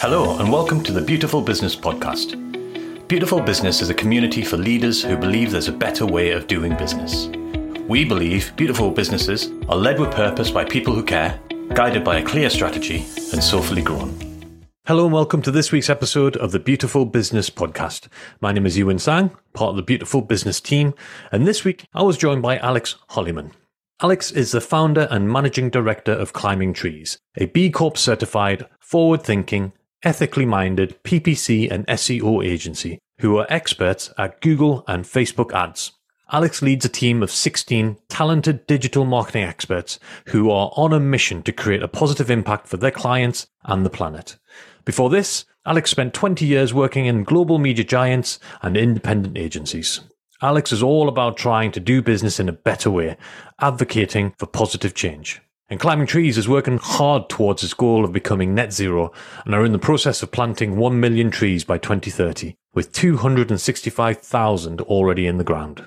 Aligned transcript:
Hello, 0.00 0.38
and 0.38 0.52
welcome 0.52 0.80
to 0.84 0.92
the 0.92 1.00
Beautiful 1.00 1.42
Business 1.42 1.74
Podcast. 1.74 2.36
Beautiful 3.08 3.40
Business 3.40 3.82
is 3.82 3.90
a 3.90 3.94
community 3.94 4.42
for 4.44 4.56
leaders 4.56 5.02
who 5.02 5.16
believe 5.16 5.50
there's 5.50 5.66
a 5.66 5.72
better 5.72 6.06
way 6.06 6.30
of 6.30 6.46
doing 6.46 6.76
business. 6.76 7.26
We 7.88 8.04
believe 8.04 8.54
beautiful 8.54 8.92
businesses 8.92 9.50
are 9.68 9.76
led 9.76 9.98
with 9.98 10.12
purpose 10.12 10.52
by 10.52 10.66
people 10.66 10.94
who 10.94 11.02
care, 11.02 11.40
guided 11.74 12.04
by 12.04 12.18
a 12.18 12.24
clear 12.24 12.48
strategy, 12.48 13.06
and 13.32 13.42
soulfully 13.42 13.82
grown. 13.82 14.16
Hello, 14.86 15.06
and 15.06 15.12
welcome 15.12 15.42
to 15.42 15.50
this 15.50 15.72
week's 15.72 15.90
episode 15.90 16.36
of 16.36 16.52
the 16.52 16.60
Beautiful 16.60 17.04
Business 17.04 17.50
Podcast. 17.50 18.06
My 18.40 18.52
name 18.52 18.66
is 18.66 18.78
Yiuwin 18.78 19.00
Tsang, 19.00 19.32
part 19.52 19.70
of 19.70 19.76
the 19.76 19.82
Beautiful 19.82 20.22
Business 20.22 20.60
team, 20.60 20.94
and 21.32 21.44
this 21.44 21.64
week 21.64 21.84
I 21.92 22.04
was 22.04 22.16
joined 22.16 22.42
by 22.42 22.58
Alex 22.58 22.94
Holliman. 23.10 23.50
Alex 24.00 24.30
is 24.30 24.52
the 24.52 24.60
founder 24.60 25.08
and 25.10 25.28
managing 25.28 25.70
director 25.70 26.12
of 26.12 26.32
Climbing 26.32 26.72
Trees, 26.72 27.18
a 27.36 27.46
B 27.46 27.68
Corp 27.68 27.98
certified, 27.98 28.64
forward 28.78 29.24
thinking, 29.24 29.72
ethically 30.02 30.46
minded 30.46 31.02
PPC 31.02 31.70
and 31.70 31.86
SEO 31.86 32.44
agency 32.44 32.98
who 33.20 33.38
are 33.38 33.46
experts 33.48 34.12
at 34.16 34.40
Google 34.40 34.84
and 34.86 35.04
Facebook 35.04 35.52
ads. 35.52 35.92
Alex 36.30 36.60
leads 36.60 36.84
a 36.84 36.90
team 36.90 37.22
of 37.22 37.30
16 37.30 37.96
talented 38.08 38.66
digital 38.66 39.04
marketing 39.04 39.44
experts 39.44 39.98
who 40.26 40.50
are 40.50 40.70
on 40.76 40.92
a 40.92 41.00
mission 41.00 41.42
to 41.42 41.52
create 41.52 41.82
a 41.82 41.88
positive 41.88 42.30
impact 42.30 42.68
for 42.68 42.76
their 42.76 42.90
clients 42.90 43.46
and 43.64 43.84
the 43.84 43.90
planet. 43.90 44.36
Before 44.84 45.08
this, 45.08 45.46
Alex 45.64 45.90
spent 45.90 46.14
20 46.14 46.44
years 46.44 46.74
working 46.74 47.06
in 47.06 47.24
global 47.24 47.58
media 47.58 47.84
giants 47.84 48.38
and 48.62 48.76
independent 48.76 49.38
agencies. 49.38 50.00
Alex 50.40 50.70
is 50.70 50.82
all 50.82 51.08
about 51.08 51.36
trying 51.36 51.72
to 51.72 51.80
do 51.80 52.00
business 52.02 52.38
in 52.38 52.48
a 52.48 52.52
better 52.52 52.90
way, 52.90 53.16
advocating 53.60 54.34
for 54.38 54.46
positive 54.46 54.94
change. 54.94 55.40
And 55.70 55.78
Climbing 55.78 56.06
Trees 56.06 56.38
is 56.38 56.48
working 56.48 56.78
hard 56.78 57.28
towards 57.28 57.62
its 57.62 57.74
goal 57.74 58.02
of 58.02 58.12
becoming 58.12 58.54
net 58.54 58.72
zero 58.72 59.12
and 59.44 59.54
are 59.54 59.66
in 59.66 59.72
the 59.72 59.78
process 59.78 60.22
of 60.22 60.30
planting 60.30 60.78
1 60.78 60.98
million 60.98 61.30
trees 61.30 61.62
by 61.62 61.76
2030, 61.76 62.54
with 62.72 62.90
265,000 62.92 64.80
already 64.80 65.26
in 65.26 65.36
the 65.36 65.44
ground. 65.44 65.86